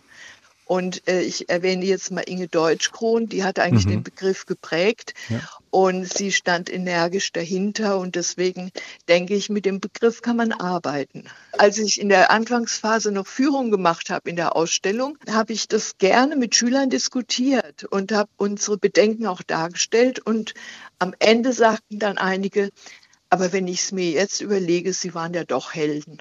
Und 0.70 1.08
äh, 1.08 1.22
ich 1.22 1.48
erwähne 1.48 1.84
jetzt 1.84 2.12
mal 2.12 2.20
Inge 2.20 2.46
Deutschkron, 2.46 3.28
die 3.28 3.42
hat 3.42 3.58
eigentlich 3.58 3.86
mhm. 3.86 3.90
den 3.90 4.02
Begriff 4.04 4.46
geprägt 4.46 5.14
ja. 5.28 5.40
und 5.70 6.06
sie 6.06 6.30
stand 6.30 6.72
energisch 6.72 7.32
dahinter 7.32 7.98
und 7.98 8.14
deswegen 8.14 8.70
denke 9.08 9.34
ich, 9.34 9.50
mit 9.50 9.64
dem 9.64 9.80
Begriff 9.80 10.22
kann 10.22 10.36
man 10.36 10.52
arbeiten. 10.52 11.24
Als 11.58 11.76
ich 11.78 12.00
in 12.00 12.08
der 12.08 12.30
Anfangsphase 12.30 13.10
noch 13.10 13.26
Führung 13.26 13.72
gemacht 13.72 14.10
habe 14.10 14.30
in 14.30 14.36
der 14.36 14.54
Ausstellung, 14.54 15.18
habe 15.28 15.54
ich 15.54 15.66
das 15.66 15.98
gerne 15.98 16.36
mit 16.36 16.54
Schülern 16.54 16.88
diskutiert 16.88 17.82
und 17.82 18.12
habe 18.12 18.30
unsere 18.36 18.78
Bedenken 18.78 19.26
auch 19.26 19.42
dargestellt 19.42 20.20
und 20.20 20.54
am 21.00 21.16
Ende 21.18 21.52
sagten 21.52 21.98
dann 21.98 22.16
einige, 22.16 22.70
aber 23.30 23.52
wenn 23.52 23.68
ich 23.68 23.80
es 23.80 23.92
mir 23.92 24.10
jetzt 24.10 24.40
überlege, 24.40 24.92
sie 24.92 25.14
waren 25.14 25.34
ja 25.34 25.44
doch 25.44 25.72
Helden. 25.72 26.18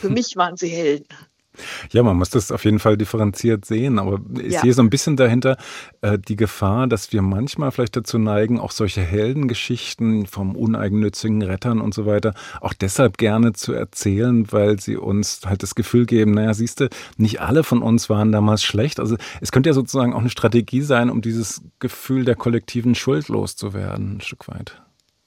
Für 0.00 0.10
mich 0.10 0.36
waren 0.36 0.56
sie 0.56 0.68
Helden. 0.68 1.08
Ja, 1.90 2.02
man 2.02 2.16
muss 2.16 2.30
das 2.30 2.50
auf 2.50 2.64
jeden 2.64 2.78
Fall 2.78 2.96
differenziert 2.96 3.64
sehen, 3.64 3.98
aber 3.98 4.20
ich 4.40 4.54
ja. 4.54 4.60
sehe 4.62 4.72
so 4.72 4.82
ein 4.82 4.88
bisschen 4.88 5.16
dahinter 5.16 5.58
äh, 6.00 6.18
die 6.18 6.36
Gefahr, 6.36 6.86
dass 6.86 7.12
wir 7.12 7.20
manchmal 7.20 7.70
vielleicht 7.72 7.96
dazu 7.96 8.18
neigen, 8.18 8.58
auch 8.58 8.70
solche 8.70 9.02
Heldengeschichten 9.02 10.26
vom 10.26 10.56
uneigennützigen 10.56 11.42
Rettern 11.42 11.80
und 11.80 11.92
so 11.92 12.06
weiter 12.06 12.34
auch 12.60 12.72
deshalb 12.72 13.18
gerne 13.18 13.52
zu 13.52 13.74
erzählen, 13.74 14.50
weil 14.50 14.80
sie 14.80 14.96
uns 14.96 15.42
halt 15.44 15.62
das 15.62 15.74
Gefühl 15.74 16.06
geben, 16.06 16.32
naja, 16.32 16.54
siehst 16.54 16.80
du, 16.80 16.88
nicht 17.18 17.40
alle 17.42 17.64
von 17.64 17.82
uns 17.82 18.08
waren 18.08 18.32
damals 18.32 18.62
schlecht. 18.62 18.98
Also 18.98 19.16
es 19.40 19.52
könnte 19.52 19.68
ja 19.68 19.74
sozusagen 19.74 20.14
auch 20.14 20.20
eine 20.20 20.30
Strategie 20.30 20.82
sein, 20.82 21.10
um 21.10 21.20
dieses 21.20 21.60
Gefühl 21.80 22.24
der 22.24 22.36
kollektiven 22.36 22.94
Schuld 22.94 23.28
loszuwerden, 23.28 24.16
ein 24.16 24.20
Stück 24.22 24.48
weit. 24.48 24.80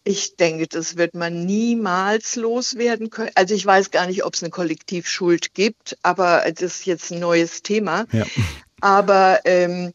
Ich 0.07 0.35
denke, 0.35 0.67
das 0.67 0.97
wird 0.97 1.15
man 1.15 1.45
niemals 1.45 2.35
loswerden 2.35 3.09
können. 3.09 3.31
Also 3.33 3.55
ich 3.55 3.65
weiß 3.65 3.89
gar 3.89 4.05
nicht, 4.05 4.23
ob 4.23 4.35
es 4.35 4.43
eine 4.43 4.51
Kollektivschuld 4.51 5.55
gibt, 5.55 5.97
aber 6.03 6.43
das 6.45 6.61
ist 6.61 6.85
jetzt 6.85 7.11
ein 7.11 7.19
neues 7.19 7.63
Thema. 7.63 8.05
Ja. 8.11 8.25
Aber 8.81 9.39
ähm, 9.45 9.93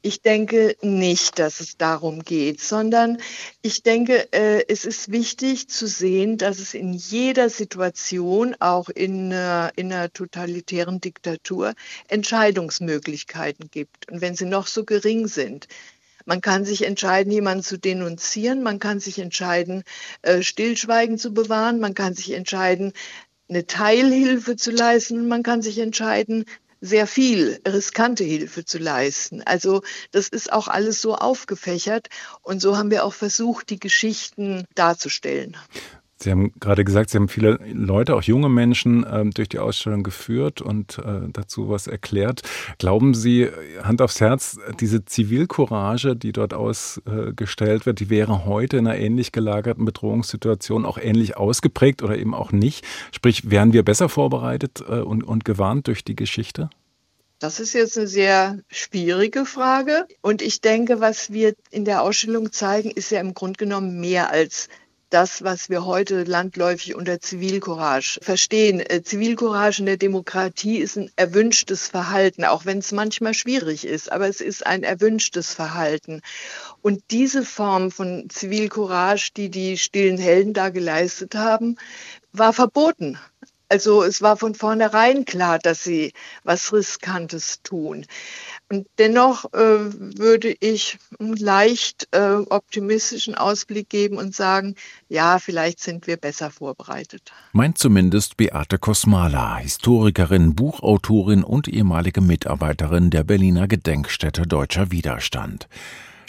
ich 0.00 0.20
denke 0.20 0.76
nicht, 0.82 1.38
dass 1.38 1.60
es 1.60 1.76
darum 1.76 2.24
geht, 2.24 2.60
sondern 2.60 3.18
ich 3.62 3.84
denke, 3.84 4.32
äh, 4.32 4.64
es 4.68 4.84
ist 4.84 5.12
wichtig 5.12 5.68
zu 5.68 5.86
sehen, 5.86 6.38
dass 6.38 6.58
es 6.58 6.74
in 6.74 6.92
jeder 6.92 7.48
Situation, 7.48 8.56
auch 8.58 8.88
in, 8.88 9.30
äh, 9.30 9.70
in 9.76 9.92
einer 9.92 10.12
totalitären 10.12 11.00
Diktatur, 11.00 11.74
Entscheidungsmöglichkeiten 12.08 13.70
gibt. 13.70 14.10
Und 14.10 14.20
wenn 14.20 14.34
sie 14.34 14.46
noch 14.46 14.66
so 14.66 14.84
gering 14.84 15.28
sind, 15.28 15.68
man 16.24 16.40
kann 16.40 16.64
sich 16.64 16.84
entscheiden, 16.84 17.32
jemanden 17.32 17.64
zu 17.64 17.78
denunzieren. 17.78 18.62
Man 18.62 18.78
kann 18.78 19.00
sich 19.00 19.18
entscheiden, 19.18 19.84
äh, 20.22 20.42
Stillschweigen 20.42 21.18
zu 21.18 21.32
bewahren. 21.32 21.80
Man 21.80 21.94
kann 21.94 22.14
sich 22.14 22.32
entscheiden, 22.32 22.92
eine 23.48 23.66
Teilhilfe 23.66 24.56
zu 24.56 24.70
leisten. 24.70 25.28
Man 25.28 25.42
kann 25.42 25.62
sich 25.62 25.78
entscheiden, 25.78 26.44
sehr 26.80 27.06
viel 27.06 27.60
riskante 27.66 28.24
Hilfe 28.24 28.64
zu 28.64 28.78
leisten. 28.78 29.42
Also 29.42 29.82
das 30.10 30.28
ist 30.28 30.52
auch 30.52 30.68
alles 30.68 31.00
so 31.00 31.14
aufgefächert 31.14 32.08
und 32.42 32.60
so 32.60 32.76
haben 32.76 32.90
wir 32.90 33.04
auch 33.04 33.14
versucht, 33.14 33.70
die 33.70 33.78
Geschichten 33.78 34.64
darzustellen. 34.74 35.56
Sie 36.22 36.30
haben 36.30 36.52
gerade 36.60 36.84
gesagt, 36.84 37.10
Sie 37.10 37.18
haben 37.18 37.28
viele 37.28 37.58
Leute, 37.72 38.14
auch 38.14 38.22
junge 38.22 38.48
Menschen, 38.48 39.04
ähm, 39.10 39.32
durch 39.32 39.48
die 39.48 39.58
Ausstellung 39.58 40.02
geführt 40.02 40.60
und 40.60 40.98
äh, 40.98 41.28
dazu 41.32 41.68
was 41.68 41.86
erklärt. 41.86 42.42
Glauben 42.78 43.14
Sie, 43.14 43.48
Hand 43.82 44.00
aufs 44.00 44.20
Herz, 44.20 44.58
diese 44.80 45.04
Zivilcourage, 45.04 46.16
die 46.16 46.32
dort 46.32 46.54
ausgestellt 46.54 47.86
wird, 47.86 48.00
die 48.00 48.10
wäre 48.10 48.44
heute 48.44 48.76
in 48.76 48.86
einer 48.86 48.98
ähnlich 48.98 49.32
gelagerten 49.32 49.84
Bedrohungssituation 49.84 50.84
auch 50.84 50.98
ähnlich 50.98 51.36
ausgeprägt 51.36 52.02
oder 52.02 52.16
eben 52.16 52.34
auch 52.34 52.52
nicht? 52.52 52.84
Sprich, 53.12 53.50
wären 53.50 53.72
wir 53.72 53.82
besser 53.82 54.08
vorbereitet 54.08 54.82
äh, 54.88 55.00
und, 55.00 55.24
und 55.24 55.44
gewarnt 55.44 55.86
durch 55.88 56.04
die 56.04 56.16
Geschichte? 56.16 56.70
Das 57.42 57.58
ist 57.58 57.72
jetzt 57.72 57.98
eine 57.98 58.06
sehr 58.06 58.60
schwierige 58.68 59.44
Frage. 59.44 60.06
Und 60.20 60.42
ich 60.42 60.60
denke, 60.60 61.00
was 61.00 61.32
wir 61.32 61.54
in 61.72 61.84
der 61.84 62.02
Ausstellung 62.02 62.52
zeigen, 62.52 62.92
ist 62.92 63.10
ja 63.10 63.20
im 63.20 63.34
Grunde 63.34 63.56
genommen 63.56 63.98
mehr 63.98 64.30
als 64.30 64.68
das, 65.12 65.44
was 65.44 65.68
wir 65.68 65.84
heute 65.84 66.24
landläufig 66.24 66.94
unter 66.94 67.20
Zivilcourage 67.20 68.18
verstehen. 68.22 68.80
Äh, 68.80 69.02
Zivilcourage 69.02 69.80
in 69.80 69.86
der 69.86 69.96
Demokratie 69.96 70.78
ist 70.78 70.96
ein 70.96 71.10
erwünschtes 71.16 71.88
Verhalten, 71.88 72.44
auch 72.44 72.64
wenn 72.64 72.78
es 72.78 72.92
manchmal 72.92 73.34
schwierig 73.34 73.86
ist, 73.86 74.10
aber 74.10 74.28
es 74.28 74.40
ist 74.40 74.66
ein 74.66 74.82
erwünschtes 74.82 75.52
Verhalten. 75.52 76.22
Und 76.80 77.02
diese 77.10 77.44
Form 77.44 77.90
von 77.90 78.28
Zivilcourage, 78.30 79.32
die 79.36 79.50
die 79.50 79.76
stillen 79.76 80.18
Helden 80.18 80.54
da 80.54 80.70
geleistet 80.70 81.34
haben, 81.34 81.76
war 82.32 82.52
verboten. 82.52 83.18
Also 83.72 84.02
es 84.02 84.20
war 84.20 84.36
von 84.36 84.54
vornherein 84.54 85.24
klar, 85.24 85.58
dass 85.58 85.82
sie 85.82 86.12
was 86.44 86.74
Riskantes 86.74 87.62
tun. 87.62 88.04
Und 88.68 88.86
dennoch 88.98 89.46
äh, 89.54 89.58
würde 89.58 90.54
ich 90.60 90.98
einen 91.18 91.36
leicht 91.36 92.06
äh, 92.10 92.34
optimistischen 92.50 93.34
Ausblick 93.34 93.88
geben 93.88 94.18
und 94.18 94.34
sagen, 94.34 94.74
ja, 95.08 95.38
vielleicht 95.38 95.80
sind 95.80 96.06
wir 96.06 96.18
besser 96.18 96.50
vorbereitet. 96.50 97.32
Meint 97.52 97.78
zumindest 97.78 98.36
Beate 98.36 98.76
Kosmala, 98.76 99.56
Historikerin, 99.56 100.54
Buchautorin 100.54 101.42
und 101.42 101.66
ehemalige 101.66 102.20
Mitarbeiterin 102.20 103.08
der 103.08 103.24
Berliner 103.24 103.68
Gedenkstätte 103.68 104.42
Deutscher 104.42 104.90
Widerstand. 104.90 105.66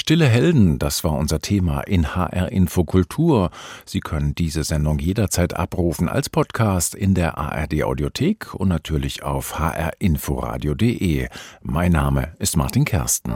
Stille 0.03 0.27
Helden, 0.27 0.79
das 0.79 1.05
war 1.05 1.13
unser 1.13 1.39
Thema 1.39 1.79
in 1.79 2.13
HR 2.13 2.51
Infokultur. 2.51 3.51
Sie 3.85 4.01
können 4.01 4.35
diese 4.35 4.65
Sendung 4.65 4.99
jederzeit 4.99 5.55
abrufen 5.55 6.09
als 6.09 6.27
Podcast 6.27 6.93
in 6.93 7.13
der 7.13 7.37
ARD 7.37 7.83
Audiothek 7.83 8.53
und 8.53 8.67
natürlich 8.67 9.23
auf 9.23 9.57
hrinforadio.de. 9.57 11.29
Mein 11.61 11.93
Name 11.93 12.33
ist 12.37 12.57
Martin 12.57 12.83
Kersten. 12.83 13.33